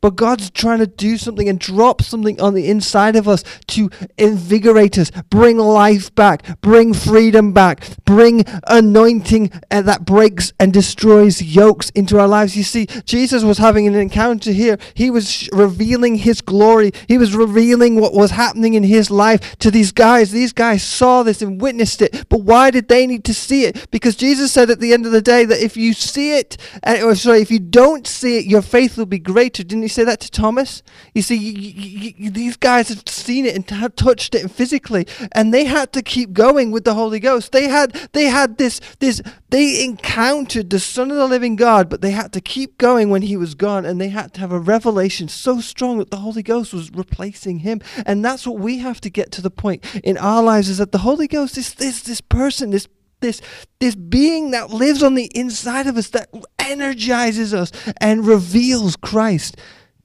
But 0.00 0.16
God's 0.16 0.50
trying 0.50 0.78
to 0.80 0.86
do 0.86 1.16
something 1.16 1.48
and 1.48 1.58
drop 1.58 2.02
something 2.02 2.40
on 2.40 2.54
the 2.54 2.68
inside 2.68 3.16
of 3.16 3.28
us 3.28 3.44
to 3.68 3.90
invigorate 4.18 4.98
us, 4.98 5.10
bring 5.30 5.58
life 5.58 6.14
back, 6.14 6.60
bring 6.60 6.94
freedom 6.94 7.52
back, 7.52 7.86
bring 8.04 8.44
anointing 8.66 9.50
uh, 9.70 9.82
that 9.82 10.04
breaks 10.04 10.52
and 10.58 10.72
destroys 10.72 11.42
yokes 11.42 11.90
into 11.90 12.18
our 12.18 12.28
lives. 12.28 12.56
You 12.56 12.62
see, 12.62 12.86
Jesus 13.04 13.44
was 13.44 13.58
having 13.58 13.86
an 13.86 13.94
encounter 13.94 14.52
here. 14.52 14.78
He 14.94 15.10
was 15.10 15.48
revealing 15.52 16.16
his 16.16 16.40
glory, 16.40 16.92
he 17.08 17.18
was 17.18 17.34
revealing 17.34 18.00
what 18.00 18.14
was 18.14 18.32
happening 18.32 18.74
in 18.74 18.82
his 18.82 19.10
life 19.10 19.56
to 19.58 19.70
these 19.70 19.92
guys. 19.92 20.30
These 20.30 20.52
guys 20.52 20.82
saw 20.82 21.22
this 21.22 21.42
and 21.42 21.60
witnessed 21.60 22.02
it. 22.02 22.28
But 22.28 22.42
why 22.42 22.70
did 22.70 22.88
they 22.88 23.06
need 23.06 23.24
to 23.24 23.34
see 23.34 23.64
it? 23.64 23.90
Because 23.90 24.16
Jesus 24.16 24.52
said 24.52 24.70
at 24.70 24.80
the 24.80 24.92
end 24.92 25.06
of 25.06 25.12
the 25.12 25.22
day 25.22 25.44
that 25.44 25.60
if 25.60 25.76
you 25.76 25.92
see 25.92 26.36
it, 26.36 26.56
uh, 26.82 26.98
or 27.02 27.14
sorry, 27.14 27.40
if 27.40 27.50
you 27.50 27.58
don't 27.58 28.06
see 28.06 28.38
it, 28.38 28.46
your 28.46 28.62
faith 28.62 28.96
will 28.96 29.06
be 29.06 29.18
greater 29.18 29.61
didn't 29.64 29.82
he 29.82 29.88
say 29.88 30.04
that 30.04 30.20
to 30.20 30.30
Thomas? 30.30 30.82
You 31.14 31.22
see, 31.22 32.14
these 32.30 32.56
guys 32.56 32.88
had 32.88 33.08
seen 33.08 33.46
it 33.46 33.54
and 33.54 33.68
had 33.68 33.96
touched 33.96 34.34
it 34.34 34.50
physically, 34.50 35.06
and 35.32 35.52
they 35.52 35.64
had 35.64 35.92
to 35.92 36.02
keep 36.02 36.32
going 36.32 36.70
with 36.70 36.84
the 36.84 36.94
Holy 36.94 37.20
Ghost. 37.20 37.52
They 37.52 37.68
had, 37.68 37.92
they 38.12 38.24
had 38.24 38.58
this, 38.58 38.80
this, 38.98 39.22
they 39.50 39.84
encountered 39.84 40.70
the 40.70 40.80
Son 40.80 41.10
of 41.10 41.16
the 41.16 41.26
Living 41.26 41.56
God, 41.56 41.88
but 41.88 42.00
they 42.00 42.10
had 42.10 42.32
to 42.32 42.40
keep 42.40 42.78
going 42.78 43.10
when 43.10 43.22
He 43.22 43.36
was 43.36 43.54
gone, 43.54 43.84
and 43.84 44.00
they 44.00 44.08
had 44.08 44.34
to 44.34 44.40
have 44.40 44.52
a 44.52 44.58
revelation 44.58 45.28
so 45.28 45.60
strong 45.60 45.98
that 45.98 46.10
the 46.10 46.18
Holy 46.18 46.42
Ghost 46.42 46.72
was 46.72 46.90
replacing 46.92 47.60
Him. 47.60 47.80
And 48.06 48.24
that's 48.24 48.46
what 48.46 48.58
we 48.58 48.78
have 48.78 49.00
to 49.02 49.10
get 49.10 49.32
to 49.32 49.42
the 49.42 49.50
point 49.50 49.84
in 50.02 50.16
our 50.18 50.42
lives: 50.42 50.68
is 50.68 50.78
that 50.78 50.92
the 50.92 50.98
Holy 50.98 51.28
Ghost 51.28 51.56
is 51.58 51.74
this, 51.74 52.02
this 52.02 52.20
person, 52.20 52.70
this 52.70 52.88
this 53.22 53.40
this 53.80 53.94
being 53.94 54.50
that 54.50 54.70
lives 54.70 55.02
on 55.02 55.14
the 55.14 55.30
inside 55.34 55.86
of 55.86 55.96
us 55.96 56.10
that 56.10 56.28
energizes 56.58 57.54
us 57.54 57.72
and 58.00 58.26
reveals 58.26 58.96
Christ 58.96 59.56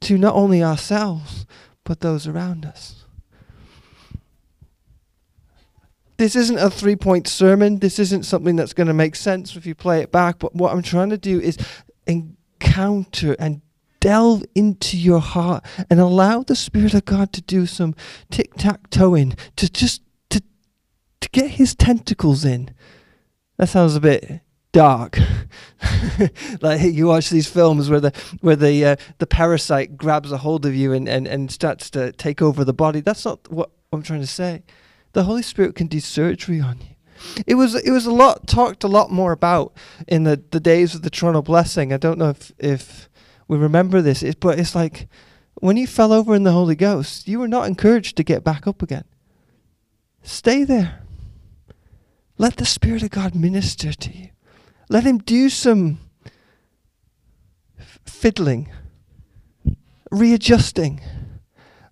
to 0.02 0.18
not 0.18 0.36
only 0.36 0.64
ourselves 0.64 1.46
but 1.84 2.02
those 2.02 2.28
around 2.28 2.66
us. 2.66 3.06
This 6.18 6.36
isn't 6.36 6.58
a 6.58 6.70
three 6.70 6.96
point 6.96 7.28
sermon. 7.28 7.80
This 7.80 8.00
isn't 8.00 8.26
something 8.26 8.56
that's 8.56 8.74
going 8.74 8.88
to 8.88 8.94
make 8.94 9.16
sense 9.16 9.56
if 9.56 9.66
you 9.66 9.76
play 9.76 10.02
it 10.02 10.12
back. 10.12 10.40
But 10.40 10.56
what 10.56 10.74
I'm 10.74 10.82
trying 10.82 11.12
to 11.12 11.18
do 11.18 11.40
is 11.40 11.58
encounter 12.08 13.36
and 13.40 13.62
delve 14.00 14.44
into 14.56 14.98
your 14.98 15.20
heart 15.20 15.64
and 15.90 16.00
allow 16.00 16.42
the 16.42 16.56
Spirit 16.56 16.94
of 16.94 17.06
God 17.06 17.32
to 17.34 17.42
do 17.42 17.66
some 17.66 17.96
tic 18.32 18.56
tac 18.56 18.90
toeing, 18.90 19.36
to 19.56 19.70
just 19.70 20.02
to, 20.30 20.42
to 21.22 21.30
get 21.30 21.52
his 21.52 21.76
tentacles 21.76 22.44
in 22.44 22.72
that 23.58 23.70
sounds 23.70 23.96
a 23.96 24.00
bit 24.00 24.42
dark. 24.72 25.20
like 26.62 26.82
you 26.82 27.08
watch 27.08 27.30
these 27.30 27.48
films 27.48 27.90
where 27.90 28.00
the 28.00 28.12
where 28.42 28.56
the 28.56 28.86
uh, 28.86 28.96
the 29.18 29.28
parasite 29.28 29.98
grabs 29.98 30.32
a 30.32 30.38
hold 30.38 30.66
of 30.66 30.76
you 30.76 30.94
and, 30.94 31.08
and, 31.08 31.28
and 31.28 31.52
starts 31.52 31.90
to 31.92 32.12
take 32.14 32.42
over 32.42 32.64
the 32.64 32.74
body. 32.74 33.02
That's 33.02 33.26
not 33.26 33.52
what 33.52 33.72
I'm 33.92 34.04
trying 34.04 34.22
to 34.22 34.28
say. 34.28 34.64
The 35.14 35.24
Holy 35.24 35.42
Spirit 35.42 35.76
can 35.76 35.88
do 35.88 36.00
surgery 36.00 36.62
on 36.62 36.80
you. 36.80 37.44
It 37.48 37.56
was 37.56 37.76
it 37.76 37.92
was 37.92 38.06
a 38.06 38.12
lot 38.12 38.48
talked 38.48 38.84
a 38.84 38.88
lot 38.88 39.12
more 39.12 39.32
about 39.32 39.74
in 40.08 40.24
the, 40.24 40.42
the 40.52 40.60
days 40.60 40.94
of 40.94 41.02
the 41.02 41.10
Toronto 41.10 41.42
blessing. 41.42 41.92
I 41.92 41.98
don't 41.98 42.20
know 42.20 42.30
if 42.30 42.52
if 42.60 43.10
we 43.48 43.58
remember 43.58 44.02
this, 44.02 44.22
it, 44.22 44.40
but 44.40 44.60
it's 44.60 44.76
like 44.76 45.08
when 45.56 45.78
you 45.78 45.88
fell 45.88 46.14
over 46.14 46.36
in 46.36 46.44
the 46.44 46.52
Holy 46.52 46.76
Ghost, 46.76 47.28
you 47.28 47.40
were 47.40 47.48
not 47.48 47.68
encouraged 47.68 48.18
to 48.18 48.24
get 48.24 48.44
back 48.44 48.68
up 48.68 48.84
again. 48.84 49.06
Stay 50.22 50.64
there. 50.64 51.07
Let 52.38 52.58
the 52.58 52.66
Spirit 52.66 53.04
of 53.04 53.10
God 53.10 53.36
minister 53.36 53.94
to 53.94 54.16
you. 54.16 54.30
Let 54.90 55.04
Him 55.04 55.18
do 55.18 55.50
some 55.50 56.00
fiddling, 58.06 58.72
readjusting. 60.12 61.02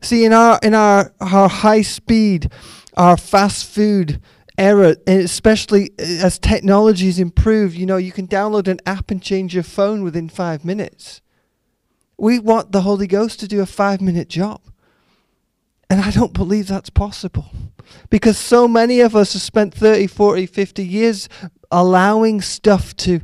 See, 0.01 0.23
in 0.23 0.33
our 0.33 0.59
in 0.61 0.73
our 0.73 1.13
our 1.19 1.49
high 1.49 1.81
speed, 1.81 2.51
our 2.95 3.17
fast 3.17 3.65
food 3.65 4.21
era, 4.57 4.95
and 5.07 5.21
especially 5.21 5.91
as 5.97 6.39
technology 6.39 6.55
technology's 6.55 7.19
improved, 7.19 7.75
you 7.75 7.85
know, 7.85 7.97
you 7.97 8.11
can 8.11 8.27
download 8.27 8.67
an 8.67 8.79
app 8.85 9.11
and 9.11 9.21
change 9.21 9.53
your 9.53 9.63
phone 9.63 10.03
within 10.03 10.29
five 10.29 10.63
minutes. 10.63 11.21
We 12.17 12.39
want 12.39 12.71
the 12.71 12.81
Holy 12.81 13.07
Ghost 13.07 13.39
to 13.41 13.47
do 13.47 13.61
a 13.61 13.65
five 13.65 13.99
minute 13.99 14.29
job. 14.29 14.61
And 15.89 16.01
I 16.01 16.11
don't 16.11 16.33
believe 16.33 16.67
that's 16.67 16.89
possible. 16.89 17.45
Because 18.09 18.37
so 18.37 18.67
many 18.67 18.99
of 19.01 19.15
us 19.15 19.33
have 19.33 19.41
spent 19.41 19.73
30, 19.73 20.07
40, 20.07 20.45
50 20.45 20.85
years 20.85 21.29
allowing 21.71 22.41
stuff 22.41 22.95
to 22.97 23.21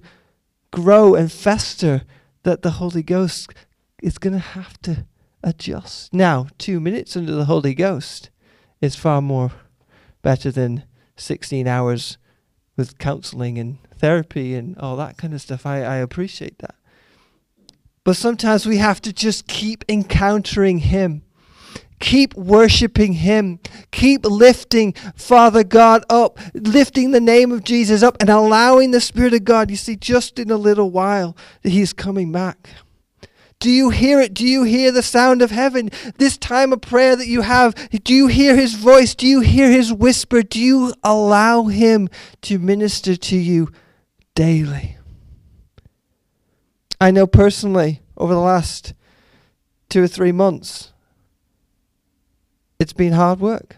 grow 0.71 1.15
and 1.15 1.31
fester 1.31 2.03
that 2.43 2.61
the 2.61 2.71
Holy 2.71 3.03
Ghost 3.03 3.53
is 4.01 4.17
going 4.17 4.33
to 4.33 4.39
have 4.39 4.81
to 4.83 5.05
adjust. 5.43 6.13
Now, 6.13 6.47
two 6.57 6.79
minutes 6.79 7.17
under 7.17 7.33
the 7.33 7.45
Holy 7.45 7.73
Ghost 7.73 8.29
is 8.79 8.95
far 8.95 9.21
more 9.21 9.51
better 10.21 10.51
than 10.51 10.83
16 11.15 11.67
hours 11.67 12.17
with 12.77 12.97
counseling 12.97 13.57
and 13.57 13.77
therapy 13.97 14.55
and 14.55 14.77
all 14.77 14.95
that 14.97 15.17
kind 15.17 15.33
of 15.33 15.41
stuff. 15.41 15.65
I, 15.65 15.83
I 15.83 15.95
appreciate 15.97 16.59
that. 16.59 16.75
But 18.03 18.15
sometimes 18.15 18.65
we 18.65 18.77
have 18.77 19.01
to 19.01 19.13
just 19.13 19.47
keep 19.47 19.85
encountering 19.87 20.79
Him 20.79 21.23
Keep 22.01 22.33
worshiping 22.33 23.13
Him. 23.13 23.59
Keep 23.91 24.25
lifting 24.25 24.91
Father 25.15 25.63
God 25.63 26.03
up, 26.09 26.37
lifting 26.53 27.11
the 27.11 27.21
name 27.21 27.51
of 27.51 27.63
Jesus 27.63 28.03
up, 28.03 28.17
and 28.19 28.29
allowing 28.29 28.91
the 28.91 28.99
Spirit 28.99 29.33
of 29.33 29.45
God. 29.45 29.69
You 29.69 29.77
see, 29.77 29.95
just 29.95 30.37
in 30.37 30.51
a 30.51 30.57
little 30.57 30.91
while, 30.91 31.37
He's 31.63 31.93
coming 31.93 32.31
back. 32.31 32.69
Do 33.59 33.69
you 33.69 33.91
hear 33.91 34.19
it? 34.19 34.33
Do 34.33 34.45
you 34.45 34.63
hear 34.63 34.91
the 34.91 35.03
sound 35.03 35.43
of 35.43 35.51
heaven? 35.51 35.91
This 36.17 36.35
time 36.35 36.73
of 36.73 36.81
prayer 36.81 37.15
that 37.15 37.27
you 37.27 37.41
have, 37.41 37.75
do 38.03 38.13
you 38.13 38.25
hear 38.25 38.55
His 38.55 38.73
voice? 38.73 39.13
Do 39.13 39.27
you 39.27 39.41
hear 39.41 39.69
His 39.69 39.93
whisper? 39.93 40.41
Do 40.41 40.59
you 40.59 40.93
allow 41.03 41.65
Him 41.65 42.09
to 42.41 42.57
minister 42.57 43.15
to 43.15 43.37
you 43.37 43.69
daily? 44.33 44.97
I 46.99 47.11
know 47.11 47.27
personally 47.27 48.01
over 48.17 48.33
the 48.33 48.39
last 48.39 48.95
two 49.89 50.03
or 50.03 50.07
three 50.07 50.31
months, 50.31 50.91
it's 52.81 52.93
been 52.93 53.13
hard 53.13 53.39
work. 53.39 53.77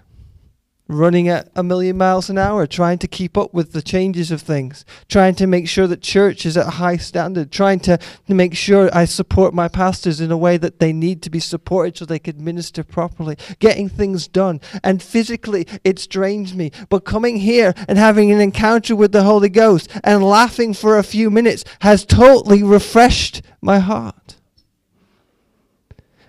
Running 0.88 1.28
at 1.28 1.50
a 1.58 1.63
million 1.63 1.98
miles 1.98 2.30
an 2.30 2.38
hour, 2.38 2.66
trying 2.66 3.00
to 3.00 3.08
keep 3.08 3.38
up 3.38 3.54
with 3.54 3.74
the 3.74 3.82
changes 3.82 4.32
of 4.32 4.42
things, 4.42 4.86
trying 5.10 5.36
to 5.36 5.46
make 5.46 5.68
sure 5.68 5.88
that 5.88 6.02
church 6.02 6.46
is 6.46 6.56
at 6.56 6.68
a 6.68 6.78
high 6.80 6.96
standard, 6.96 7.52
trying 7.52 7.82
to, 7.82 8.00
make 8.30 8.56
sure 8.56 8.89
I 8.96 9.04
support 9.04 9.54
my 9.54 9.68
pastors 9.68 10.22
in 10.22 10.32
a 10.32 10.38
way 10.38 10.56
that 10.56 10.80
they 10.80 10.94
need 10.94 11.22
to 11.24 11.30
be 11.30 11.42
supported 11.42 11.98
so 11.98 12.06
they 12.06 12.18
could 12.18 12.39
minister 12.39 12.82
properly, 12.82 13.36
getting 13.60 13.89
things 13.89 14.30
done. 14.30 14.62
And 14.86 15.04
physically, 15.04 15.68
it 15.84 16.08
drained 16.10 16.56
me. 16.56 16.72
But 16.88 17.04
coming 17.04 17.38
here 17.38 17.74
and 17.89 17.98
having 17.98 18.32
an 18.32 18.39
encounter 18.39 18.96
with 18.96 19.12
the 19.12 19.24
Holy 19.24 19.50
Ghost 19.50 19.89
and 20.02 20.24
laughing 20.24 20.74
for 20.74 20.98
a 20.98 21.04
few 21.04 21.30
minutes 21.30 21.66
has 21.82 22.06
totally 22.06 22.63
refreshed 22.63 23.42
my 23.62 23.80
heart. 23.80 24.38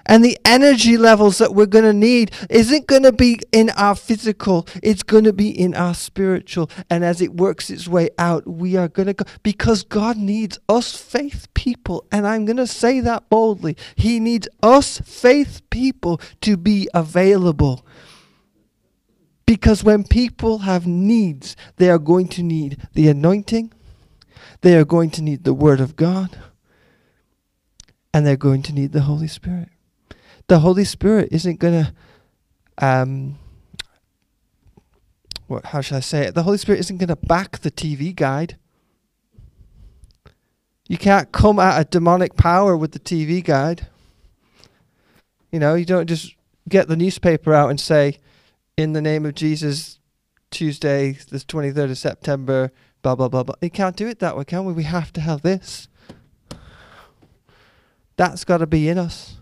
And 0.07 0.25
the 0.25 0.39
energy 0.45 0.99
levels 0.99 1.39
that 1.39 1.55
we're 1.55 1.67
going 1.67 1.85
to 1.85 1.93
need 1.93 2.31
isn't 2.51 2.87
going 2.87 3.05
to 3.05 3.13
be 3.13 3.41
in 3.53 3.71
our 3.71 3.95
physical, 3.95 4.67
it's 4.83 5.03
going 5.03 5.25
to 5.25 5.33
be 5.33 5.49
in 5.49 5.75
our 5.75 5.95
spiritual. 5.95 6.71
And 6.91 7.05
as 7.05 7.21
it 7.21 7.35
works 7.35 7.71
its 7.71 7.89
way 7.89 8.11
out, 8.19 8.47
we 8.47 8.77
are 8.77 8.89
going 8.89 9.07
to 9.07 9.15
go 9.15 9.25
because 9.43 9.83
God 9.83 10.17
needs 10.17 10.59
us 10.69 10.95
faith 10.95 11.53
people. 11.55 12.07
And 12.13 12.27
I'm 12.27 12.45
going 12.45 12.59
to 12.59 12.67
say 12.67 13.01
that 13.01 13.31
boldly. 13.31 13.77
He 13.97 14.21
needs 14.21 14.49
us 14.63 14.99
faith 14.99 15.63
people 15.71 16.21
to 16.43 16.57
be 16.57 16.89
available. 16.93 17.87
Because 19.47 19.85
when 19.85 20.05
people 20.05 20.61
have 20.61 20.87
needs, 20.87 21.57
they 21.77 21.91
are 21.91 21.99
going 21.99 22.29
to 22.29 22.43
need 22.43 22.89
the 22.95 23.09
anointing, 23.09 23.73
they 24.63 24.75
are 24.77 24.87
going 24.87 25.11
to 25.11 25.23
need 25.23 25.45
the 25.45 25.53
Word 25.53 25.81
of 25.81 25.97
God, 25.97 26.39
and 28.15 28.27
they're 28.27 28.37
going 28.39 28.63
to 28.63 28.73
need 28.73 28.93
the 28.93 29.03
Holy 29.03 29.29
Spirit 29.29 29.69
the 30.47 30.59
Holy 30.61 30.85
Spirit 30.85 31.29
isn't 31.33 31.59
going 31.59 31.85
to, 31.85 31.95
um, 32.85 33.39
what, 35.47 35.67
how 35.67 35.81
should 35.81 35.97
I 35.97 36.01
say 36.01 36.27
it? 36.27 36.35
The 36.35 36.43
Holy 36.43 36.59
Spirit 36.59 36.81
isn't 36.81 36.99
going 36.99 37.09
to 37.09 37.17
back 37.17 37.59
the 37.59 37.71
TV 37.71 38.15
guide. 38.15 38.57
You 40.87 40.99
can't 40.99 41.33
come 41.33 41.59
at 41.59 41.81
a 41.81 41.85
demonic 41.85 42.37
power 42.37 42.77
with 42.77 42.93
the 42.93 42.99
TV 42.99 43.43
guide. 43.43 43.87
You 45.51 45.59
know, 45.59 45.75
you 45.75 45.85
don't 45.85 46.07
just 46.07 46.35
get 46.69 46.89
the 46.89 46.97
newspaper 46.97 47.55
out 47.55 47.71
and 47.71 47.81
say, 47.81 48.19
in 48.77 48.93
the 48.93 49.01
name 49.01 49.25
of 49.25 49.35
Jesus, 49.35 49.99
Tuesday, 50.51 51.13
the 51.13 51.39
23rd 51.39 51.93
of 51.93 51.99
September, 51.99 52.71
blah, 53.03 53.15
blah, 53.15 53.29
blah, 53.29 53.45
blah. 53.45 53.55
You 53.61 53.71
can't 53.71 53.97
do 53.97 54.07
it 54.09 54.19
that 54.19 54.37
way, 54.37 54.45
can 54.45 54.65
we? 54.65 54.73
We 54.73 54.83
have 54.85 55.13
to 55.15 55.21
have 55.21 55.43
this. 55.43 55.89
That's 58.17 58.45
got 58.45 58.59
to 58.59 58.67
be 58.67 58.89
in 58.89 58.99
us. 58.99 59.37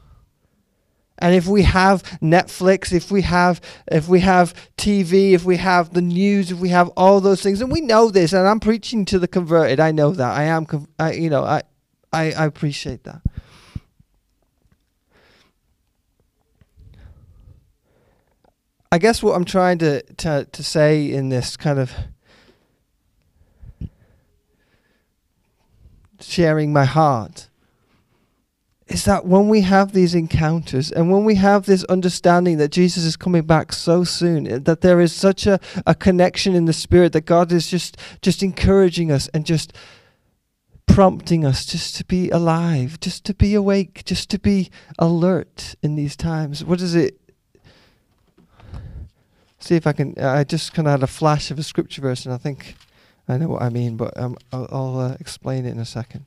And 1.23 1.37
if 1.37 1.47
we 1.47 1.63
have 1.63 2.03
Netflix, 2.21 2.93
if 2.93 3.13
we 3.13 3.23
have 3.23 3.61
if 3.87 4.09
we 4.09 4.19
have 4.21 4.55
TV, 4.77 5.33
if 5.33 5.45
we 5.45 5.57
have 5.57 5.95
the 5.95 6.03
news, 6.03 6.51
if 6.51 6.59
we 6.59 6.71
have 6.71 6.89
all 6.97 7.21
those 7.21 7.41
things, 7.41 7.61
and 7.61 7.71
we 7.71 7.81
know 7.81 8.11
this, 8.11 8.33
and 8.33 8.47
I'm 8.47 8.59
preaching 8.59 9.05
to 9.05 9.21
the 9.21 9.29
converted. 9.29 9.79
I 9.79 9.93
know 9.93 10.11
that. 10.11 10.37
I 10.37 10.43
am. 10.43 10.67
I, 10.99 11.13
you 11.13 11.31
know. 11.31 11.45
I, 11.45 11.63
I 12.13 12.33
I 12.33 12.45
appreciate 12.45 13.05
that. 13.05 13.23
I 18.91 18.99
guess 18.99 19.23
what 19.23 19.37
I'm 19.37 19.45
trying 19.45 19.79
to, 19.79 20.03
to, 20.03 20.47
to 20.51 20.63
say 20.65 21.11
in 21.11 21.29
this 21.31 21.57
kind 21.57 21.79
of 21.79 21.93
sharing 26.21 26.73
my 26.73 26.85
heart 26.85 27.49
is 28.93 29.05
that 29.07 29.25
when 29.25 29.49
we 29.49 29.63
have 29.63 29.93
these 29.93 30.15
encounters 30.15 30.93
and 30.93 31.11
when 31.11 31.25
we 31.25 31.37
have 31.37 31.65
this 31.65 31.83
understanding 31.85 32.59
that 32.59 32.71
Jesus 32.71 33.05
is 33.05 33.17
coming 33.17 33.43
back 33.43 33.73
so 33.73 34.05
soon, 34.05 34.47
eh, 34.47 34.59
that 34.59 34.83
there 34.83 35.01
is 35.01 35.13
such 35.15 35.47
a, 35.47 35.59
a 35.87 35.95
connection 35.95 36.55
in 36.55 36.67
the 36.67 36.73
spirit 36.73 37.13
that 37.15 37.23
God 37.23 37.51
is 37.53 37.69
just 37.69 37.97
just 38.21 38.43
encouraging 38.43 39.11
us 39.11 39.29
and 39.29 39.47
just 39.47 39.73
prompting 40.87 41.45
us 41.45 41.65
just 41.65 41.97
to 41.97 42.05
be 42.05 42.29
alive, 42.31 43.01
just 43.01 43.25
to 43.25 43.35
be 43.35 43.55
awake, 43.55 44.05
just 44.05 44.29
to 44.31 44.39
be 44.39 44.71
alert 44.99 45.75
in 45.83 45.97
these 45.97 46.15
times. 46.15 46.63
What 46.63 46.81
is 46.83 46.95
it? 46.95 47.19
See 49.59 49.77
if 49.77 49.87
I 49.87 49.93
can. 49.93 50.19
I 50.19 50.45
just 50.45 50.75
kind 50.75 50.87
of 50.87 50.93
had 50.93 51.03
a 51.03 51.07
flash 51.07 51.51
of 51.51 51.59
a 51.59 51.63
scripture 51.63 52.03
verse, 52.03 52.27
and 52.27 52.35
I 52.35 52.39
think 52.39 52.77
I 53.27 53.39
know 53.39 53.49
what 53.49 53.63
I 53.63 53.71
mean, 53.71 53.97
but 53.97 54.15
um, 54.19 54.37
I'll, 54.53 54.69
I'll 54.71 54.99
uh, 54.99 55.17
explain 55.19 55.65
it 55.65 55.71
in 55.71 55.79
a 55.79 55.87
second. 55.87 56.27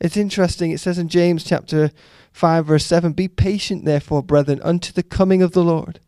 It's 0.00 0.16
interesting. 0.16 0.70
It 0.70 0.80
says 0.80 0.98
in 0.98 1.08
James 1.08 1.44
chapter 1.44 1.90
5, 2.32 2.66
verse 2.66 2.84
7 2.84 3.12
Be 3.12 3.28
patient, 3.28 3.84
therefore, 3.84 4.22
brethren, 4.22 4.60
unto 4.62 4.92
the 4.92 5.02
coming 5.02 5.42
of 5.42 5.52
the 5.52 5.64
Lord. 5.64 6.00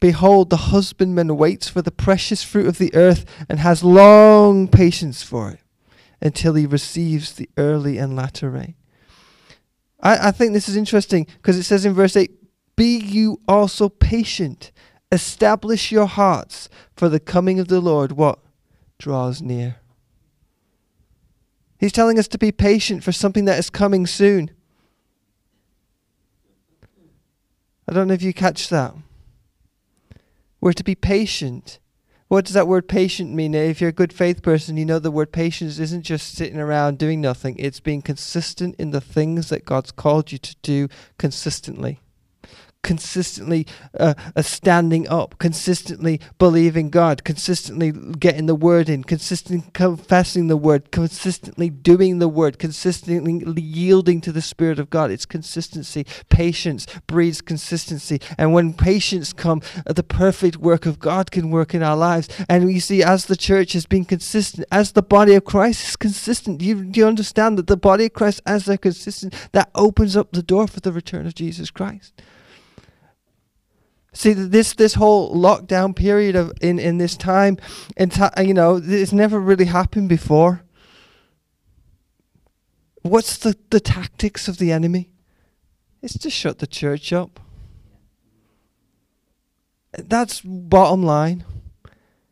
Behold, 0.00 0.50
the 0.50 0.56
husbandman 0.56 1.36
waits 1.36 1.68
for 1.68 1.82
the 1.82 1.90
precious 1.90 2.42
fruit 2.42 2.66
of 2.66 2.78
the 2.78 2.94
earth 2.94 3.24
and 3.48 3.58
has 3.58 3.82
long 3.82 4.68
patience 4.68 5.22
for 5.22 5.50
it 5.50 5.60
until 6.20 6.54
he 6.54 6.66
receives 6.66 7.32
the 7.32 7.48
early 7.56 7.98
and 7.98 8.14
latter 8.14 8.50
rain. 8.50 8.74
I, 10.00 10.28
I 10.28 10.30
think 10.30 10.52
this 10.52 10.68
is 10.68 10.76
interesting 10.76 11.26
because 11.36 11.56
it 11.56 11.64
says 11.64 11.84
in 11.84 11.94
verse 11.94 12.16
8 12.16 12.30
Be 12.76 12.98
you 12.98 13.40
also 13.48 13.88
patient, 13.88 14.70
establish 15.10 15.90
your 15.90 16.06
hearts, 16.06 16.68
for 16.94 17.08
the 17.08 17.20
coming 17.20 17.58
of 17.58 17.68
the 17.68 17.80
Lord, 17.80 18.12
what? 18.12 18.38
Draws 18.98 19.42
near. 19.42 19.76
He's 21.78 21.92
telling 21.92 22.18
us 22.18 22.28
to 22.28 22.38
be 22.38 22.52
patient 22.52 23.04
for 23.04 23.12
something 23.12 23.44
that 23.44 23.58
is 23.58 23.70
coming 23.70 24.06
soon. 24.06 24.50
I 27.88 27.94
don't 27.94 28.08
know 28.08 28.14
if 28.14 28.22
you 28.22 28.34
catch 28.34 28.68
that. 28.68 28.94
We're 30.60 30.72
to 30.72 30.84
be 30.84 30.94
patient. 30.94 31.78
What 32.26 32.44
does 32.44 32.54
that 32.54 32.68
word 32.68 32.88
patient 32.88 33.32
mean? 33.32 33.54
Eh, 33.54 33.70
if 33.70 33.80
you're 33.80 33.90
a 33.90 33.92
good 33.92 34.12
faith 34.12 34.42
person, 34.42 34.76
you 34.76 34.84
know 34.84 34.98
the 34.98 35.10
word 35.10 35.32
patience 35.32 35.78
isn't 35.78 36.02
just 36.02 36.34
sitting 36.34 36.58
around 36.58 36.98
doing 36.98 37.20
nothing, 37.20 37.56
it's 37.58 37.80
being 37.80 38.02
consistent 38.02 38.74
in 38.78 38.90
the 38.90 39.00
things 39.00 39.48
that 39.48 39.64
God's 39.64 39.92
called 39.92 40.32
you 40.32 40.38
to 40.38 40.56
do 40.62 40.88
consistently 41.16 42.00
consistently 42.88 43.66
uh, 44.00 44.14
uh, 44.34 44.40
standing 44.40 45.06
up, 45.08 45.38
consistently 45.38 46.18
believing 46.38 46.88
God, 46.88 47.22
consistently 47.22 47.92
getting 47.92 48.46
the 48.46 48.54
word 48.54 48.88
in, 48.88 49.04
consistently 49.04 49.70
confessing 49.74 50.46
the 50.46 50.56
word, 50.56 50.90
consistently 50.90 51.68
doing 51.68 52.18
the 52.18 52.30
word, 52.30 52.58
consistently 52.58 53.42
yielding 53.60 54.22
to 54.22 54.32
the 54.32 54.40
Spirit 54.40 54.78
of 54.78 54.88
God. 54.88 55.10
It's 55.10 55.26
consistency. 55.26 56.06
Patience 56.30 56.86
breeds 57.06 57.42
consistency. 57.42 58.22
And 58.38 58.54
when 58.54 58.72
patience 58.72 59.34
comes, 59.34 59.66
uh, 59.86 59.92
the 59.92 60.02
perfect 60.02 60.56
work 60.56 60.86
of 60.86 60.98
God 60.98 61.30
can 61.30 61.50
work 61.50 61.74
in 61.74 61.82
our 61.82 61.96
lives. 61.96 62.26
And 62.48 62.64
we 62.64 62.80
see 62.80 63.02
as 63.02 63.26
the 63.26 63.36
church 63.36 63.74
has 63.74 63.84
been 63.84 64.06
consistent, 64.06 64.66
as 64.72 64.92
the 64.92 65.02
body 65.02 65.34
of 65.34 65.44
Christ 65.44 65.88
is 65.90 65.96
consistent, 65.96 66.62
you, 66.62 66.90
you 66.94 67.06
understand 67.06 67.58
that 67.58 67.66
the 67.66 67.76
body 67.76 68.06
of 68.06 68.14
Christ, 68.14 68.40
as 68.46 68.64
they're 68.64 68.78
consistent, 68.78 69.34
that 69.52 69.68
opens 69.74 70.16
up 70.16 70.32
the 70.32 70.42
door 70.42 70.66
for 70.66 70.80
the 70.80 70.90
return 70.90 71.26
of 71.26 71.34
Jesus 71.34 71.70
Christ. 71.70 72.14
See 74.12 74.32
this 74.32 74.72
this 74.74 74.94
whole 74.94 75.34
lockdown 75.34 75.94
period 75.94 76.34
of 76.34 76.52
in 76.60 76.78
in 76.78 76.98
this 76.98 77.16
time, 77.16 77.58
and 77.96 78.12
you 78.42 78.54
know, 78.54 78.80
it's 78.82 79.12
never 79.12 79.38
really 79.38 79.66
happened 79.66 80.08
before. 80.08 80.62
What's 83.02 83.36
the 83.36 83.56
the 83.70 83.80
tactics 83.80 84.48
of 84.48 84.58
the 84.58 84.72
enemy? 84.72 85.10
It's 86.00 86.18
to 86.18 86.30
shut 86.30 86.58
the 86.58 86.66
church 86.66 87.12
up. 87.12 87.40
That's 89.92 90.40
bottom 90.40 91.02
line. 91.02 91.44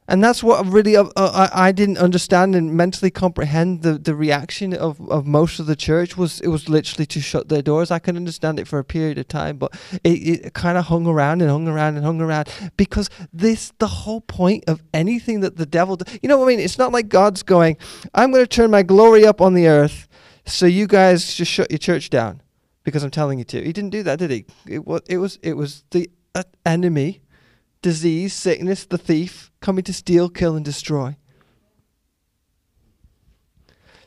And 0.09 0.23
that's 0.23 0.43
what 0.43 0.65
really 0.67 0.97
uh, 0.97 1.09
uh, 1.17 1.49
I, 1.53 1.73
didn't 1.73 1.99
understand 1.99 2.55
and 2.55 2.75
mentally 2.75 3.11
comprehend 3.11 3.83
the, 3.83 3.99
the 3.99 4.15
reaction 4.15 4.73
of, 4.73 5.01
of 5.11 5.27
most 5.27 5.59
of 5.59 5.67
the 5.67 5.75
church 5.75 6.17
was 6.17 6.41
it 6.41 6.49
was 6.49 6.69
literally 6.69 7.07
to 7.07 7.21
shut 7.21 7.49
their 7.49 7.63
doors. 7.63 7.91
I 7.91 7.99
can 7.99 8.17
understand 8.17 8.61
it 8.61 8.69
for 8.69 8.79
a 8.79 8.85
period 8.85 9.19
of 9.19 9.27
time, 9.27 9.57
but 9.59 9.75
it, 10.05 10.47
it 10.47 10.55
kind 10.55 10.79
of 10.79 10.87
hung 10.87 11.07
around 11.07 11.43
and 11.43 11.51
hung 11.51 11.67
around 11.67 11.97
and 11.97 12.05
hung 12.05 12.21
around 12.21 12.49
because 12.77 13.11
this 13.33 13.73
the 13.79 13.89
whole 13.89 14.21
point 14.21 14.65
of 14.69 14.81
anything 14.95 15.41
that 15.41 15.57
the 15.57 15.67
devil 15.67 15.99
you 16.23 16.29
know 16.29 16.39
what 16.39 16.45
I 16.45 16.49
mean? 16.49 16.61
It's 16.61 16.79
not 16.79 16.93
like 16.93 17.09
God's 17.09 17.43
going, 17.43 17.77
I'm 18.15 18.31
going 18.31 18.45
to 18.45 18.49
turn 18.49 18.71
my 18.71 18.83
glory 18.83 19.27
up 19.27 19.41
on 19.41 19.55
the 19.55 19.67
earth, 19.67 20.09
so 20.45 20.67
you 20.67 20.87
guys 20.87 21.35
just 21.35 21.51
shut 21.51 21.71
your 21.71 21.79
church 21.79 22.11
down 22.11 22.43
because 22.85 23.03
I'm 23.03 23.11
telling 23.11 23.39
you 23.39 23.45
to. 23.47 23.63
He 23.63 23.73
didn't 23.73 23.91
do 23.91 24.03
that, 24.05 24.19
did 24.19 24.31
he? 24.31 24.47
It 24.67 24.87
was 24.87 25.03
it 25.09 25.19
was 25.19 25.39
it 25.43 25.55
was 25.55 25.85
the 25.91 26.11
uh, 26.35 26.45
enemy 26.65 27.23
disease, 27.87 28.35
sickness, 28.35 28.85
the 28.85 28.99
thief, 28.99 29.53
coming 29.61 29.85
to 29.85 29.93
steal, 29.93 30.29
kill, 30.29 30.57
and 30.57 30.65
destroy. 30.65 31.17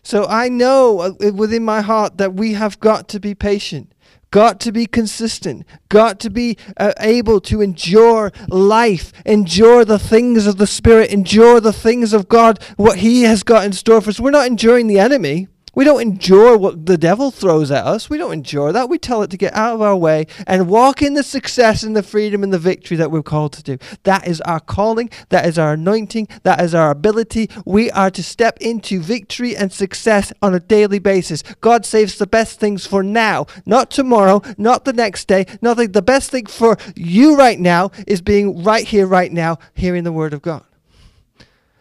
So 0.04 0.26
I 0.28 0.50
know 0.50 1.00
uh, 1.00 1.32
within 1.32 1.64
my 1.64 1.80
heart 1.80 2.18
that 2.18 2.34
we 2.34 2.56
have 2.56 2.82
got 2.82 3.08
to 3.08 3.22
be 3.22 3.34
patient, 3.34 3.94
got 4.32 4.60
to 4.60 4.74
be 4.74 4.86
consistent, 4.86 5.66
got 5.88 6.20
to 6.20 6.30
be 6.30 6.58
uh, 6.76 6.92
able 7.00 7.40
to 7.40 7.62
endure 7.62 8.34
life, 8.50 9.14
endure 9.26 9.86
the 9.86 9.98
things 9.98 10.46
of 10.46 10.58
the 10.58 10.68
Spirit, 10.68 11.10
endure 11.10 11.62
the 11.62 11.72
things 11.72 12.12
of 12.12 12.28
God, 12.28 12.62
what 12.76 12.98
He 12.98 13.22
has 13.22 13.44
got 13.44 13.64
in 13.64 13.72
store 13.72 14.02
for 14.02 14.10
us. 14.10 14.20
We're 14.20 14.32
not 14.32 14.48
enduring 14.48 14.88
the 14.88 15.00
enemy. 15.00 15.48
We 15.76 15.86
don't 15.86 16.02
endure 16.02 16.58
what 16.58 16.86
the 16.86 16.98
devil 16.98 17.32
throws 17.32 17.72
at 17.72 17.86
us. 17.86 18.10
We 18.10 18.18
don't 18.18 18.34
endure 18.34 18.72
that. 18.72 18.90
We 18.90 18.98
tell 18.98 19.22
it 19.22 19.30
to 19.32 19.38
get 19.38 19.54
out 19.54 19.76
of 19.76 19.82
our 19.82 19.96
way 19.96 20.26
and 20.48 20.68
walk 20.68 21.02
in 21.02 21.14
the 21.14 21.24
success 21.24 21.84
and 21.84 21.96
the 21.96 22.04
freedom 22.04 22.44
and 22.44 22.52
the 22.52 22.60
victory 22.60 22.98
that 22.98 23.12
we're 23.12 23.24
called 23.24 23.54
to 23.54 23.64
do. 23.64 23.78
That 24.04 24.28
is 24.28 24.42
our 24.42 24.60
calling. 24.60 25.10
That 25.30 25.46
is 25.46 25.60
our 25.60 25.74
anointing. 25.74 26.28
That 26.44 26.62
is 26.62 26.74
our 26.74 26.92
ability. 26.92 27.50
We 27.66 27.92
are 27.92 28.10
to 28.12 28.24
step 28.24 28.58
into 28.60 29.00
victory 29.00 29.56
and 29.56 29.72
success 29.72 30.34
on 30.42 30.56
a 30.56 30.60
daily 30.60 31.00
basis. 31.00 31.44
God 31.62 31.86
saves 31.86 32.18
the 32.18 32.28
best 32.28 32.60
things 32.60 32.88
for 32.88 33.04
now, 33.04 33.46
not 33.66 33.92
tomorrow, 33.92 34.42
not 34.58 34.86
the 34.86 34.94
next 34.94 35.28
day. 35.28 35.46
Nothing. 35.62 35.92
The 35.92 36.02
best 36.02 36.32
thing 36.32 36.48
for 36.48 36.78
you 36.96 37.38
right 37.38 37.60
now 37.60 37.92
is 38.08 38.22
being 38.22 38.64
right 38.64 38.86
here, 38.86 39.06
right 39.06 39.32
now, 39.32 39.60
hearing 39.74 40.04
the 40.04 40.12
word 40.12 40.34
of 40.34 40.42
God. 40.42 40.64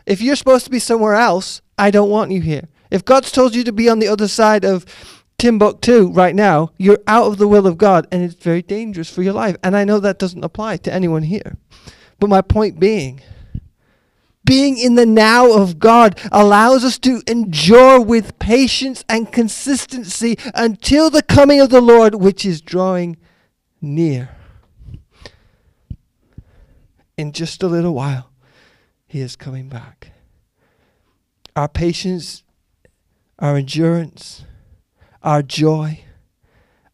If 0.07 0.20
you're 0.20 0.37
supposed 0.37 0.64
to 0.64 0.70
be 0.70 0.79
somewhere 0.79 1.14
else, 1.14 1.61
I 1.79 1.90
don't 1.90 2.11
want 2.11 2.31
you 2.31 2.40
here. 2.40 2.68
If 2.90 3.05
God's 3.05 3.33
told 3.33 3.55
you 3.55 3.64
to 3.64 3.72
be 3.72 3.88
on 3.88 3.98
the 3.98 4.09
other 4.09 4.29
side 4.29 4.64
of 4.64 4.87
Timbuktu 5.38 6.11
right 6.12 6.35
now, 6.35 6.70
you're 6.79 6.98
out 7.07 7.27
of 7.27 7.38
the 7.38 7.46
will 7.46 7.66
of 7.66 7.79
God 7.79 8.09
and 8.11 8.22
it's 8.22 8.35
very 8.35 8.62
dangerous 8.62 9.12
for 9.12 9.22
your 9.22 9.35
life. 9.35 9.57
And 9.62 9.77
I 9.77 9.85
know 9.85 10.01
that 10.01 10.18
doesn't 10.18 10.44
apply 10.44 10.79
to 10.79 10.92
anyone 10.92 11.22
here. 11.22 11.57
But 12.18 12.29
my 12.29 12.42
point 12.42 12.81
being, 12.81 13.20
being 14.44 14.79
in 14.79 14.94
the 14.94 15.07
now 15.07 15.53
of 15.53 15.79
God 15.79 16.18
allows 16.33 16.85
us 16.85 16.98
to 17.01 17.22
endure 17.29 18.01
with 18.01 18.38
patience 18.38 19.05
and 19.09 19.31
consistency 19.31 20.38
until 20.55 21.11
the 21.11 21.22
coming 21.22 21.61
of 21.61 21.70
the 21.70 21.83
Lord, 21.83 22.16
which 22.16 22.44
is 22.44 22.61
drawing 22.61 23.16
near. 23.81 24.31
In 27.16 27.33
just 27.33 27.62
a 27.62 27.66
little 27.66 27.94
while, 27.94 28.31
He 29.07 29.20
is 29.20 29.37
coming 29.37 29.68
back. 29.68 30.12
Our 31.55 31.68
patience 31.68 32.42
our 33.38 33.57
endurance, 33.57 34.44
our 35.22 35.42
joy, 35.42 36.01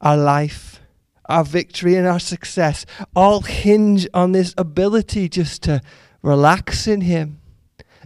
our 0.00 0.16
life, 0.16 0.80
our 1.26 1.44
victory, 1.44 1.96
and 1.96 2.06
our 2.06 2.20
success 2.20 2.84
all 3.16 3.40
hinge 3.40 4.06
on 4.12 4.32
this 4.32 4.54
ability 4.58 5.28
just 5.28 5.62
to 5.62 5.80
relax 6.22 6.86
in 6.86 7.02
Him. 7.02 7.40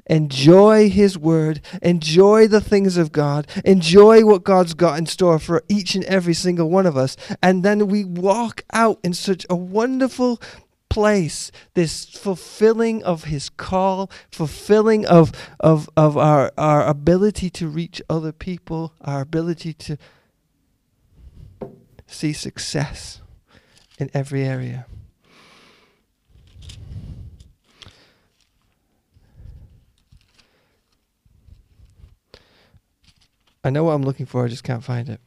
Enjoy 0.06 0.88
His 0.88 1.18
Word. 1.18 1.60
Enjoy 1.82 2.46
the 2.46 2.60
things 2.60 2.96
of 2.96 3.12
God. 3.12 3.46
Enjoy 3.64 4.24
what 4.24 4.44
God's 4.44 4.74
got 4.74 4.98
in 4.98 5.06
store 5.06 5.38
for 5.38 5.62
each 5.68 5.94
and 5.94 6.04
every 6.04 6.34
single 6.34 6.70
one 6.70 6.86
of 6.86 6.96
us. 6.96 7.16
And 7.42 7.62
then 7.62 7.88
we 7.88 8.04
walk 8.04 8.64
out 8.72 8.98
in 9.04 9.12
such 9.12 9.44
a 9.50 9.56
wonderful 9.56 10.40
place, 10.98 11.52
this 11.74 12.06
fulfilling 12.06 13.04
of 13.04 13.22
his 13.22 13.48
call, 13.48 14.10
fulfilling 14.32 15.06
of, 15.06 15.30
of, 15.60 15.88
of 15.96 16.16
our, 16.16 16.50
our 16.58 16.84
ability 16.84 17.48
to 17.48 17.68
reach 17.68 18.02
other 18.10 18.32
people, 18.32 18.92
our 19.02 19.20
ability 19.20 19.72
to 19.72 19.96
see 22.08 22.32
success 22.32 23.20
in 24.00 24.10
every 24.12 24.42
area. 24.42 24.86
I 33.62 33.70
know 33.70 33.84
what 33.84 33.92
I'm 33.92 34.02
looking 34.02 34.26
for, 34.26 34.44
I 34.44 34.48
just 34.48 34.64
can't 34.64 34.82
find 34.82 35.08
it. 35.08 35.20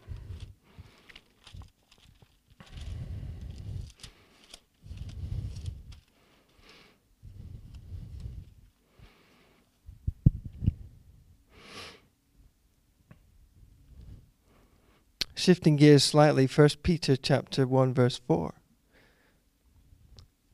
Shifting 15.42 15.76
gears 15.76 16.04
slightly, 16.04 16.46
First 16.46 16.84
Peter 16.84 17.18
chapter 17.18 17.66
1 17.66 17.96
verse 17.96 18.22
4 18.28 18.54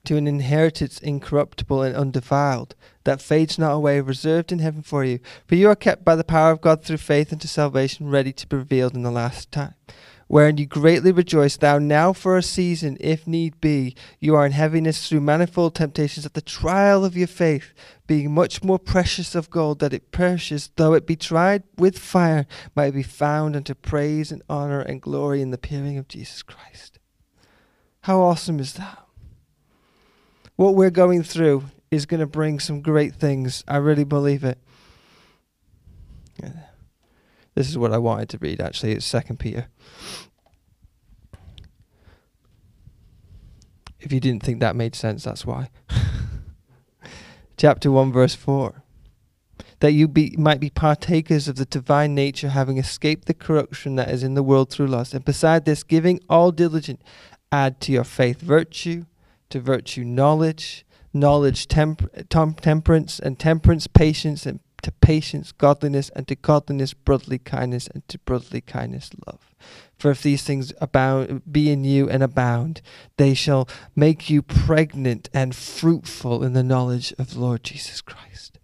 to 0.06 0.16
an 0.16 0.26
inheritance 0.26 0.98
incorruptible 1.00 1.82
and 1.82 1.94
undefiled, 1.94 2.74
that 3.04 3.22
fades 3.22 3.60
not 3.60 3.74
away, 3.74 4.00
reserved 4.00 4.54
in 4.54 4.60
heaven 4.60 4.82
for 4.82 5.04
you. 5.04 5.20
For 5.46 5.56
you 5.56 5.68
are 5.68 5.76
kept 5.76 6.06
by 6.06 6.16
the 6.16 6.24
power 6.24 6.54
of 6.54 6.62
God 6.62 6.82
through 6.86 6.98
faith 7.00 7.34
unto 7.34 7.50
salvation, 7.50 8.10
ready 8.10 8.32
to 8.32 8.48
be 8.48 8.56
revealed 8.56 8.96
in 8.96 9.04
the 9.04 9.12
last 9.12 9.52
time. 9.52 9.74
Wherein 10.28 10.58
you 10.58 10.66
greatly 10.66 11.12
rejoice, 11.12 11.56
thou 11.56 11.80
now 11.80 12.12
for 12.12 12.38
a 12.38 12.44
season, 12.44 12.98
if 13.00 13.26
need 13.26 13.62
be, 13.62 13.96
you 14.20 14.36
are 14.36 14.46
in 14.46 14.52
heaviness 14.52 15.08
through 15.08 15.22
manifold 15.22 15.76
temptations, 15.76 16.24
that 16.24 16.34
the 16.34 16.42
trial 16.42 17.06
of 17.06 17.16
your 17.16 17.28
faith, 17.28 17.74
being 18.08 18.34
much 18.34 18.64
more 18.64 18.80
precious 18.80 19.36
of 19.36 19.50
gold, 19.50 19.80
that 19.80 19.94
it 19.94 20.12
perishes, 20.12 20.70
though 20.76 20.94
it 20.94 21.08
be 21.08 21.16
tried 21.16 21.64
with 21.78 21.98
fire, 21.98 22.46
might 22.76 22.94
be 22.94 23.04
found 23.04 23.56
unto 23.56 23.74
praise 23.74 24.32
and 24.32 24.42
honor 24.50 24.82
and 24.82 25.02
glory 25.02 25.42
in 25.42 25.52
the 25.52 25.56
appearing 25.56 25.98
of 25.98 26.08
Jesus 26.08 26.44
Christ. 26.44 27.00
How 28.02 28.20
awesome 28.20 28.60
is 28.60 28.74
that? 28.74 29.08
what 30.58 30.74
we're 30.76 30.90
going 30.90 31.24
through 31.24 31.64
is 31.90 32.06
going 32.06 32.20
to 32.20 32.28
bring 32.28 32.60
some 32.60 32.82
great 32.82 33.16
things. 33.16 33.64
I 33.68 33.78
really 33.78 34.04
believe 34.04 34.44
it. 34.44 34.58
Yeah. 36.44 36.67
This 37.58 37.70
is 37.70 37.78
what 37.78 37.92
I 37.92 37.98
wanted 37.98 38.30
to 38.30 38.38
read 38.38 38.62
actually. 38.62 38.92
It's 38.92 39.04
Second 39.04 39.40
Peter. 39.40 39.66
If 44.00 44.14
you 44.14 44.20
didn't 44.20 44.44
think 44.44 44.60
that 44.60 44.76
made 44.76 44.94
sense, 44.94 45.24
that's 45.24 45.44
why. 45.44 45.72
Chapter 47.58 47.90
1 47.90 48.12
verse 48.12 48.36
4 48.36 48.84
that 49.80 49.94
you 49.94 50.08
be, 50.08 50.36
might 50.38 50.60
be 50.60 50.70
partakers 50.70 51.48
of 51.48 51.56
the 51.56 51.66
divine 51.66 52.14
nature, 52.14 52.50
having 52.50 52.78
escaped 52.78 53.26
the 53.26 53.34
corruption 53.34 53.96
that 53.96 54.12
is 54.12 54.22
in 54.22 54.36
the 54.36 54.44
world 54.44 54.70
through 54.70 54.88
lust. 54.88 55.16
And 55.16 55.26
beside 55.26 55.66
this, 55.66 55.84
giving 55.84 56.20
all 56.30 56.52
diligence, 56.52 57.02
add 57.52 57.80
to 57.82 57.92
your 57.92 58.04
faith 58.04 58.40
virtue, 58.40 59.06
to 59.50 59.60
virtue 59.60 60.04
knowledge, 60.04 60.86
knowledge 61.12 61.68
temper- 61.68 62.10
temperance, 62.24 63.20
and 63.20 63.40
temperance 63.40 63.88
patience, 63.88 64.46
and 64.46 64.60
to 64.88 64.92
patience 64.94 65.52
godliness, 65.52 66.10
and 66.16 66.30
to 66.30 66.36
godliness 66.36 66.94
brotherly 66.94 67.40
kindness, 67.40 67.90
and 67.94 68.08
to 68.08 68.18
brotherly 68.20 68.62
kindness 68.62 69.10
love. 69.28 69.54
For 70.00 70.12
if 70.12 70.24
these 70.24 70.44
things 70.44 70.72
abound, 70.80 71.42
be 71.52 71.70
in 71.70 71.84
you 71.84 72.10
and 72.10 72.24
abound, 72.24 72.82
they 73.18 73.34
shall 73.34 73.68
make 73.98 74.30
you 74.30 74.42
pregnant 74.42 75.30
and 75.34 75.54
fruitful 75.54 76.42
in 76.42 76.54
the 76.54 76.64
knowledge 76.64 77.14
of 77.20 77.34
the 77.34 77.40
Lord 77.42 77.66
Jesus 77.66 78.00
Christ. 78.00 78.60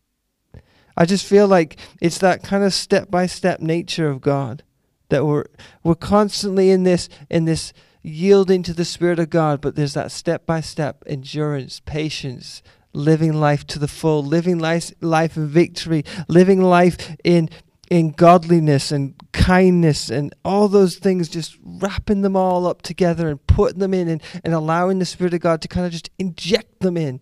I 0.95 1.03
just 1.03 1.25
feel 1.25 1.45
like 1.45 1.77
it's 1.99 2.19
that 2.19 2.41
kind 2.41 2.63
of 2.63 2.73
step 2.73 3.11
by 3.11 3.25
step 3.25 3.59
nature 3.59 4.07
of 4.07 4.21
God 4.21 4.63
that 5.09 5.25
we're 5.25 5.47
we're 5.83 5.93
constantly 5.93 6.69
in 6.69 6.83
this 6.83 7.09
in 7.29 7.43
this 7.43 7.73
yielding 8.01 8.63
to 8.63 8.73
the 8.73 8.85
Spirit 8.85 9.19
of 9.19 9.29
God, 9.29 9.59
but 9.59 9.75
there's 9.75 9.93
that 9.95 10.13
step 10.13 10.45
by 10.45 10.61
step 10.61 11.03
endurance, 11.05 11.81
patience, 11.85 12.63
living 12.93 13.33
life 13.33 13.65
to 13.67 13.79
the 13.79 13.87
full, 13.87 14.23
living 14.23 14.59
life, 14.59 14.91
life 15.01 15.35
in 15.35 15.47
victory, 15.47 16.03
living 16.27 16.61
life 16.61 17.15
in 17.23 17.49
in 17.89 18.11
godliness 18.11 18.91
and 18.91 19.13
kindness 19.33 20.09
and 20.09 20.33
all 20.43 20.67
those 20.67 20.95
things, 20.95 21.29
just 21.29 21.57
wrapping 21.63 22.21
them 22.21 22.35
all 22.35 22.65
up 22.65 22.81
together 22.81 23.29
and 23.29 23.45
putting 23.45 23.79
them 23.79 23.93
in 23.93 24.07
and, 24.07 24.23
and 24.43 24.53
allowing 24.53 24.97
the 24.97 25.05
Spirit 25.05 25.33
of 25.33 25.41
God 25.41 25.61
to 25.61 25.67
kind 25.67 25.85
of 25.85 25.91
just 25.91 26.09
inject 26.17 26.79
them 26.79 26.97
in 26.97 27.19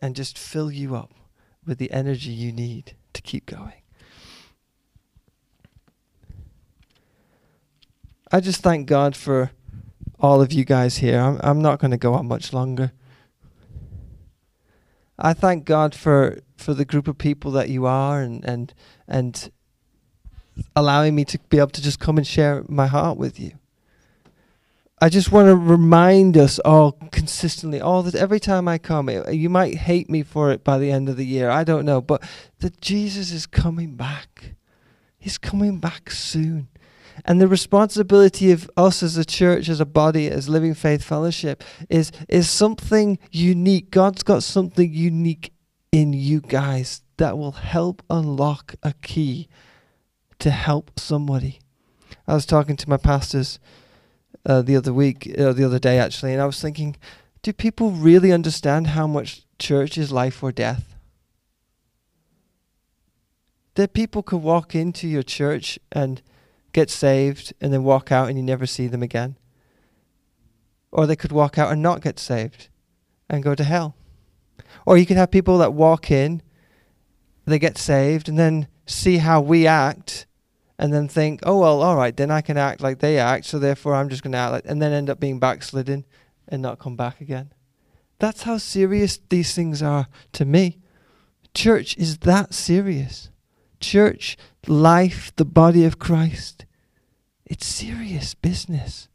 and 0.00 0.14
just 0.14 0.38
fill 0.38 0.70
you 0.70 0.94
up 0.94 1.12
with 1.66 1.78
the 1.78 1.90
energy 1.90 2.30
you 2.30 2.52
need 2.52 2.94
to 3.12 3.22
keep 3.22 3.46
going. 3.46 3.82
I 8.30 8.40
just 8.40 8.62
thank 8.62 8.86
God 8.86 9.16
for 9.16 9.50
all 10.20 10.42
of 10.42 10.52
you 10.52 10.64
guys 10.64 10.98
here. 10.98 11.18
I'm, 11.18 11.40
I'm 11.42 11.62
not 11.62 11.78
going 11.78 11.90
to 11.90 11.96
go 11.96 12.14
on 12.14 12.28
much 12.28 12.52
longer. 12.52 12.92
I 15.18 15.32
thank 15.32 15.64
God 15.64 15.94
for 15.94 16.38
for 16.56 16.74
the 16.74 16.84
group 16.84 17.08
of 17.08 17.18
people 17.18 17.50
that 17.52 17.68
you 17.68 17.86
are 17.86 18.20
and 18.20 18.44
and 18.44 18.74
and 19.06 19.50
allowing 20.74 21.14
me 21.14 21.24
to 21.24 21.38
be 21.48 21.58
able 21.58 21.68
to 21.70 21.82
just 21.82 22.00
come 22.00 22.16
and 22.16 22.26
share 22.26 22.64
my 22.68 22.86
heart 22.86 23.18
with 23.18 23.38
you. 23.38 23.52
I 25.00 25.08
just 25.08 25.32
want 25.32 25.48
to 25.48 25.56
remind 25.56 26.38
us 26.38 26.58
all 26.60 26.92
consistently, 27.10 27.80
all 27.80 28.02
that 28.04 28.14
every 28.14 28.40
time 28.40 28.68
I 28.68 28.78
come, 28.78 29.08
eh, 29.08 29.30
you 29.30 29.50
might 29.50 29.74
hate 29.74 30.08
me 30.08 30.22
for 30.22 30.52
it 30.52 30.62
by 30.62 30.78
the 30.78 30.90
end 30.90 31.08
of 31.08 31.16
the 31.16 31.26
year. 31.26 31.50
I 31.50 31.64
don't 31.64 31.84
know, 31.84 32.00
but 32.00 32.22
that 32.60 32.80
Jesus 32.80 33.32
is 33.32 33.44
coming 33.44 33.96
back. 33.96 34.54
He's 35.18 35.36
coming 35.36 35.78
back 35.78 36.10
soon. 36.10 36.68
And 37.24 37.40
the 37.40 37.48
responsibility 37.48 38.50
of 38.50 38.70
us 38.76 39.02
as 39.02 39.16
a 39.16 39.24
church, 39.24 39.68
as 39.68 39.80
a 39.80 39.86
body, 39.86 40.28
as 40.28 40.48
Living 40.48 40.74
Faith 40.74 41.02
Fellowship 41.02 41.62
is, 41.88 42.10
is 42.28 42.50
something 42.50 43.18
unique. 43.30 43.90
God's 43.90 44.22
got 44.22 44.42
something 44.42 44.92
unique 44.92 45.52
in 45.92 46.12
you 46.12 46.40
guys 46.40 47.02
that 47.18 47.38
will 47.38 47.52
help 47.52 48.02
unlock 48.10 48.74
a 48.82 48.92
key 49.02 49.48
to 50.40 50.50
help 50.50 50.98
somebody. 50.98 51.60
I 52.26 52.34
was 52.34 52.46
talking 52.46 52.76
to 52.76 52.88
my 52.88 52.96
pastors 52.96 53.58
uh, 54.46 54.62
the 54.62 54.76
other 54.76 54.92
week, 54.92 55.32
uh, 55.38 55.52
the 55.52 55.64
other 55.64 55.78
day 55.78 55.98
actually, 55.98 56.32
and 56.32 56.42
I 56.42 56.46
was 56.46 56.60
thinking, 56.60 56.96
do 57.42 57.52
people 57.52 57.90
really 57.90 58.32
understand 58.32 58.88
how 58.88 59.06
much 59.06 59.42
church 59.58 59.96
is 59.98 60.10
life 60.10 60.42
or 60.42 60.50
death? 60.50 60.96
That 63.74 63.92
people 63.92 64.22
could 64.22 64.42
walk 64.42 64.74
into 64.74 65.06
your 65.06 65.22
church 65.22 65.78
and 65.92 66.22
get 66.74 66.90
saved, 66.90 67.54
and 67.62 67.72
then 67.72 67.84
walk 67.84 68.12
out 68.12 68.28
and 68.28 68.36
you 68.36 68.42
never 68.42 68.66
see 68.66 68.86
them 68.86 69.02
again. 69.02 69.36
Or 70.92 71.06
they 71.06 71.16
could 71.16 71.32
walk 71.32 71.56
out 71.56 71.72
and 71.72 71.80
not 71.80 72.02
get 72.02 72.18
saved 72.18 72.68
and 73.30 73.42
go 73.42 73.54
to 73.54 73.64
hell. 73.64 73.96
Or 74.84 74.98
you 74.98 75.06
could 75.06 75.16
have 75.16 75.30
people 75.30 75.56
that 75.58 75.72
walk 75.72 76.10
in, 76.10 76.42
they 77.46 77.58
get 77.58 77.78
saved, 77.78 78.28
and 78.28 78.38
then 78.38 78.68
see 78.84 79.16
how 79.16 79.40
we 79.40 79.66
act, 79.66 80.26
and 80.78 80.92
then 80.92 81.08
think, 81.08 81.40
oh, 81.44 81.60
well, 81.60 81.82
all 81.82 81.96
right, 81.96 82.16
then 82.16 82.30
I 82.30 82.40
can 82.40 82.56
act 82.56 82.82
like 82.82 82.98
they 82.98 83.18
act, 83.18 83.46
so 83.46 83.58
therefore 83.58 83.94
I'm 83.94 84.08
just 84.08 84.22
going 84.22 84.32
to 84.32 84.38
act 84.38 84.52
like, 84.52 84.64
and 84.66 84.82
then 84.82 84.92
end 84.92 85.08
up 85.08 85.20
being 85.20 85.38
backslidden 85.38 86.04
and 86.48 86.60
not 86.60 86.78
come 86.78 86.96
back 86.96 87.20
again. 87.20 87.52
That's 88.18 88.42
how 88.42 88.58
serious 88.58 89.18
these 89.28 89.54
things 89.54 89.82
are 89.82 90.08
to 90.32 90.44
me. 90.44 90.78
Church 91.54 91.96
is 91.96 92.18
that 92.18 92.52
serious. 92.52 93.30
Church, 93.84 94.36
life, 94.66 95.32
the 95.36 95.44
body 95.44 95.84
of 95.84 95.98
Christ, 95.98 96.64
it's 97.44 97.66
serious 97.66 98.34
business. 98.34 99.08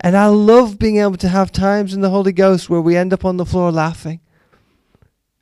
And 0.00 0.16
I 0.16 0.26
love 0.26 0.78
being 0.78 0.96
able 0.96 1.16
to 1.18 1.28
have 1.28 1.52
times 1.52 1.94
in 1.94 2.00
the 2.00 2.10
Holy 2.10 2.32
Ghost 2.32 2.70
where 2.70 2.80
we 2.80 2.96
end 2.96 3.12
up 3.12 3.24
on 3.24 3.36
the 3.36 3.44
floor 3.44 3.70
laughing. 3.70 4.20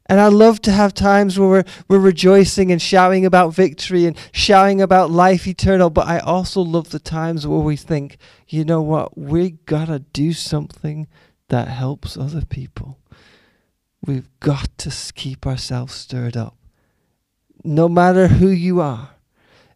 And 0.07 0.21
I 0.21 0.29
love 0.29 0.61
to 0.63 0.73
have 0.73 0.95
times 0.95 1.39
where 1.39 1.49
we're, 1.49 1.65
we're 1.87 1.99
rejoicing 1.99 2.73
and 2.73 2.81
shouting 2.81 3.27
about 3.27 3.55
victory 3.55 4.07
and 4.07 4.17
shouting 4.33 4.81
about 4.81 5.11
life 5.11 5.47
eternal. 5.47 5.91
But 5.91 6.09
I 6.09 6.19
also 6.19 6.61
love 6.63 6.91
the 6.91 6.99
times 6.99 7.47
where 7.47 7.61
we 7.61 7.77
think, 7.77 8.17
you 8.49 8.65
know 8.65 8.81
what, 8.83 9.17
we 9.19 9.51
got 9.67 9.87
to 9.87 9.99
do 10.01 10.33
something 10.33 11.07
that 11.49 11.69
helps 11.69 12.17
other 12.17 12.45
people. 12.45 12.99
We've 14.05 14.29
got 14.41 14.77
to 14.79 15.13
keep 15.15 15.47
ourselves 15.47 15.95
stirred 15.95 16.37
up. 16.37 16.58
No 17.65 17.89
matter 17.89 18.29
who 18.29 18.49
you 18.49 18.81
are, 18.81 19.11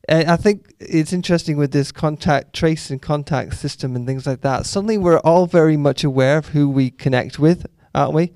And 0.08 0.28
I 0.28 0.36
think 0.36 0.74
it's 0.80 1.12
interesting 1.12 1.56
with 1.56 1.72
this 1.72 1.92
contact 1.92 2.52
trace 2.52 2.90
and 2.90 3.00
contact 3.00 3.54
system 3.54 3.94
and 3.94 4.06
things 4.06 4.26
like 4.26 4.40
that. 4.40 4.66
Suddenly, 4.66 4.98
we're 4.98 5.20
all 5.20 5.46
very 5.46 5.76
much 5.76 6.02
aware 6.02 6.38
of 6.38 6.48
who 6.48 6.68
we 6.68 6.90
connect 6.90 7.38
with, 7.38 7.66
aren't 7.94 8.14
we? 8.14 8.32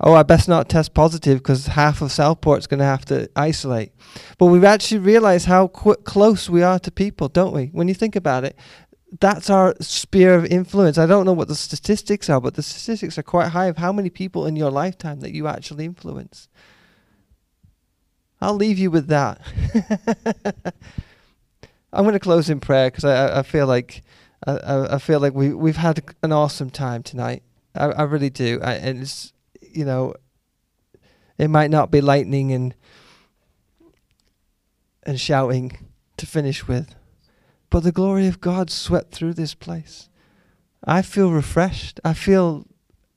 Oh, 0.00 0.14
I 0.14 0.22
best 0.22 0.48
not 0.48 0.68
test 0.68 0.94
positive 0.94 1.38
because 1.38 1.66
half 1.66 2.02
of 2.02 2.10
Southport's 2.10 2.68
going 2.68 2.78
to 2.78 2.84
have 2.84 3.04
to 3.06 3.28
isolate. 3.34 3.92
But 4.38 4.46
we've 4.46 4.64
actually 4.64 4.98
realized 4.98 5.46
how 5.46 5.68
qu- 5.68 5.96
close 5.96 6.48
we 6.48 6.62
are 6.62 6.78
to 6.80 6.90
people, 6.90 7.28
don't 7.28 7.52
we? 7.52 7.66
When 7.66 7.88
you 7.88 7.94
think 7.94 8.14
about 8.14 8.44
it, 8.44 8.56
that's 9.20 9.50
our 9.50 9.74
sphere 9.80 10.34
of 10.34 10.44
influence. 10.46 10.98
I 10.98 11.06
don't 11.06 11.26
know 11.26 11.32
what 11.32 11.48
the 11.48 11.54
statistics 11.54 12.28
are, 12.28 12.40
but 12.40 12.54
the 12.54 12.62
statistics 12.62 13.18
are 13.18 13.22
quite 13.22 13.48
high 13.48 13.66
of 13.66 13.78
how 13.78 13.92
many 13.92 14.10
people 14.10 14.46
in 14.46 14.54
your 14.54 14.70
lifetime 14.70 15.20
that 15.20 15.32
you 15.32 15.48
actually 15.48 15.84
influence. 15.84 16.48
I'll 18.40 18.54
leave 18.54 18.78
you 18.78 18.90
with 18.90 19.08
that. 19.08 19.40
I'm 21.92 22.04
going 22.04 22.12
to 22.12 22.20
close 22.20 22.50
in 22.50 22.60
prayer 22.60 22.90
because 22.90 23.04
I, 23.04 23.40
I 23.40 23.42
feel 23.42 23.66
like 23.66 24.02
I, 24.46 24.94
I 24.94 24.98
feel 24.98 25.20
like 25.20 25.34
we 25.34 25.52
we've 25.52 25.76
had 25.76 26.02
an 26.22 26.32
awesome 26.32 26.70
time 26.70 27.02
tonight. 27.02 27.42
I, 27.74 27.86
I 27.86 28.02
really 28.02 28.30
do, 28.30 28.60
I, 28.62 28.74
and 28.74 29.00
it's 29.02 29.32
you 29.60 29.84
know, 29.84 30.14
it 31.38 31.48
might 31.48 31.70
not 31.70 31.90
be 31.90 32.00
lightning 32.00 32.52
and 32.52 32.74
and 35.02 35.20
shouting 35.20 35.88
to 36.16 36.26
finish 36.26 36.68
with. 36.68 36.94
But 37.70 37.80
the 37.80 37.92
glory 37.92 38.26
of 38.26 38.40
God 38.40 38.70
swept 38.70 39.12
through 39.12 39.34
this 39.34 39.54
place. 39.54 40.08
I 40.84 41.02
feel 41.02 41.32
refreshed. 41.32 42.00
I 42.04 42.14
feel 42.14 42.66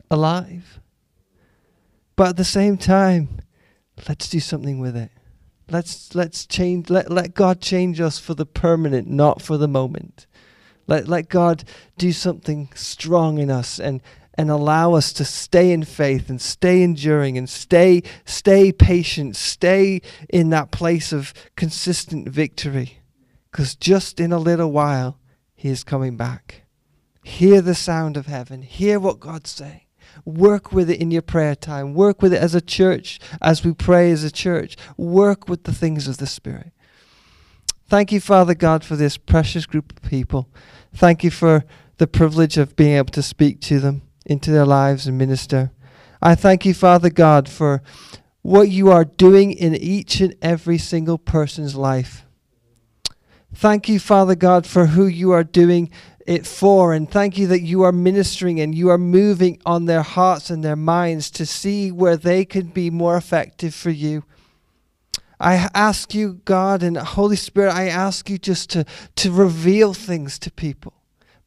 alive. 0.09 0.79
But 2.15 2.29
at 2.29 2.37
the 2.37 2.45
same 2.45 2.77
time, 2.77 3.41
let's 4.07 4.29
do 4.29 4.39
something 4.39 4.79
with 4.79 4.95
it. 4.95 5.11
Let's 5.69 6.13
let's 6.15 6.45
change 6.45 6.89
let, 6.89 7.11
let 7.11 7.33
God 7.33 7.61
change 7.61 8.01
us 8.01 8.19
for 8.19 8.33
the 8.33 8.45
permanent, 8.45 9.07
not 9.07 9.41
for 9.41 9.57
the 9.57 9.67
moment. 9.67 10.27
Let 10.87 11.07
let 11.07 11.29
God 11.29 11.63
do 11.97 12.11
something 12.11 12.69
strong 12.75 13.37
in 13.37 13.49
us 13.49 13.79
and 13.79 14.01
and 14.33 14.49
allow 14.49 14.93
us 14.93 15.13
to 15.13 15.25
stay 15.25 15.71
in 15.71 15.83
faith 15.83 16.29
and 16.29 16.41
stay 16.41 16.81
enduring 16.83 17.37
and 17.37 17.49
stay 17.49 18.03
stay 18.25 18.71
patient, 18.71 19.35
stay 19.35 20.01
in 20.29 20.49
that 20.49 20.71
place 20.71 21.13
of 21.13 21.33
consistent 21.55 22.27
victory. 22.27 22.99
Because 23.51 23.75
just 23.75 24.19
in 24.19 24.31
a 24.31 24.39
little 24.39 24.71
while 24.71 25.19
he 25.53 25.69
is 25.69 25.83
coming 25.83 26.17
back. 26.17 26.63
Hear 27.23 27.61
the 27.61 27.75
sound 27.75 28.17
of 28.17 28.25
heaven. 28.25 28.63
Hear 28.63 28.99
what 28.99 29.19
God's 29.19 29.51
saying. 29.51 29.81
Work 30.25 30.71
with 30.71 30.89
it 30.89 30.99
in 30.99 31.11
your 31.11 31.21
prayer 31.21 31.55
time. 31.55 31.93
Work 31.93 32.21
with 32.21 32.33
it 32.33 32.41
as 32.41 32.55
a 32.55 32.61
church, 32.61 33.19
as 33.41 33.63
we 33.63 33.73
pray 33.73 34.11
as 34.11 34.23
a 34.23 34.31
church. 34.31 34.75
Work 34.97 35.47
with 35.49 35.63
the 35.63 35.73
things 35.73 36.07
of 36.07 36.17
the 36.17 36.27
Spirit. 36.27 36.71
Thank 37.87 38.11
you, 38.11 38.21
Father 38.21 38.55
God, 38.55 38.85
for 38.85 38.95
this 38.95 39.17
precious 39.17 39.65
group 39.65 39.91
of 39.91 40.09
people. 40.09 40.47
Thank 40.93 41.23
you 41.23 41.31
for 41.31 41.65
the 41.97 42.07
privilege 42.07 42.57
of 42.57 42.75
being 42.75 42.95
able 42.95 43.11
to 43.11 43.21
speak 43.21 43.59
to 43.61 43.79
them 43.79 44.03
into 44.25 44.51
their 44.51 44.65
lives 44.65 45.07
and 45.07 45.17
minister. 45.17 45.71
I 46.21 46.35
thank 46.35 46.65
you, 46.65 46.73
Father 46.73 47.09
God, 47.09 47.49
for 47.49 47.81
what 48.43 48.69
you 48.69 48.89
are 48.89 49.05
doing 49.05 49.51
in 49.51 49.75
each 49.75 50.21
and 50.21 50.35
every 50.41 50.77
single 50.77 51.17
person's 51.17 51.75
life. 51.75 52.25
Thank 53.53 53.89
you, 53.89 53.99
Father 53.99 54.35
God, 54.35 54.65
for 54.65 54.87
who 54.87 55.05
you 55.05 55.31
are 55.31 55.43
doing 55.43 55.91
it 56.27 56.45
for. 56.45 56.93
And 56.93 57.09
thank 57.09 57.37
you 57.37 57.47
that 57.47 57.61
you 57.61 57.83
are 57.83 57.91
ministering 57.91 58.59
and 58.59 58.73
you 58.73 58.89
are 58.89 58.97
moving 58.97 59.61
on 59.65 59.85
their 59.85 60.01
hearts 60.01 60.49
and 60.49 60.63
their 60.63 60.75
minds 60.75 61.29
to 61.31 61.45
see 61.45 61.91
where 61.91 62.17
they 62.17 62.45
can 62.45 62.67
be 62.67 62.89
more 62.89 63.17
effective 63.17 63.73
for 63.73 63.89
you. 63.89 64.23
I 65.39 65.69
ask 65.73 66.13
you, 66.13 66.41
God 66.45 66.83
and 66.83 66.97
Holy 66.97 67.35
Spirit, 67.35 67.73
I 67.73 67.87
ask 67.87 68.29
you 68.29 68.37
just 68.37 68.69
to, 68.71 68.85
to 69.15 69.31
reveal 69.31 69.93
things 69.93 70.37
to 70.39 70.51
people 70.51 70.93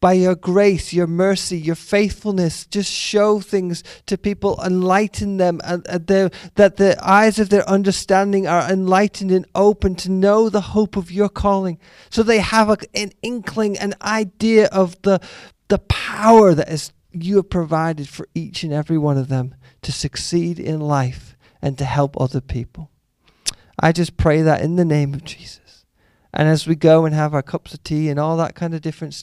by 0.05 0.13
your 0.13 0.35
grace, 0.35 0.93
your 0.93 1.07
mercy, 1.07 1.59
your 1.59 1.75
faithfulness, 1.75 2.67
just 2.67 2.93
show 2.93 3.41
things 3.41 3.83
to 4.05 4.19
people, 4.19 4.61
enlighten 4.63 5.39
them, 5.39 5.63
and, 5.65 5.83
and 5.89 6.07
that 6.57 6.77
the 6.77 6.95
eyes 7.01 7.39
of 7.39 7.49
their 7.49 7.67
understanding 7.67 8.47
are 8.47 8.71
enlightened 8.71 9.31
and 9.31 9.47
open 9.55 9.95
to 9.95 10.11
know 10.11 10.51
the 10.51 10.61
hope 10.61 10.99
of 10.99 11.11
your 11.11 11.31
calling. 11.31 11.79
So 12.11 12.23
they 12.23 12.41
have 12.41 12.69
a, 12.69 12.77
an 12.95 13.13
inkling, 13.23 13.79
an 13.79 13.95
idea 14.03 14.67
of 14.67 15.01
the, 15.01 15.21
the 15.69 15.79
power 15.79 16.53
that 16.53 16.69
is, 16.69 16.93
you 17.11 17.37
have 17.37 17.49
provided 17.49 18.07
for 18.07 18.29
each 18.35 18.63
and 18.63 18.75
every 18.75 18.99
one 18.99 19.17
of 19.17 19.29
them 19.29 19.55
to 19.81 19.91
succeed 19.91 20.61
in 20.61 20.81
life 20.81 21.35
and 21.63 21.79
to 21.79 21.87
help 21.87 22.21
other 22.21 22.43
people. 22.43 22.91
I 23.81 23.93
just 23.93 24.19
pray 24.19 24.43
that 24.43 24.61
in 24.61 24.77
the 24.77 24.85
name 24.85 25.15
of 25.15 25.25
Jesus. 25.25 25.87
And 26.37 26.49
as 26.49 26.67
we 26.67 26.75
go 26.75 27.05
and 27.05 27.15
have 27.15 27.33
our 27.33 27.43
cups 27.43 27.75
of 27.75 27.85
tea 27.85 28.09
and 28.09 28.19
all 28.19 28.37
that 28.39 28.57
kind 28.57 28.75
of 28.75 28.83
different 28.83 29.13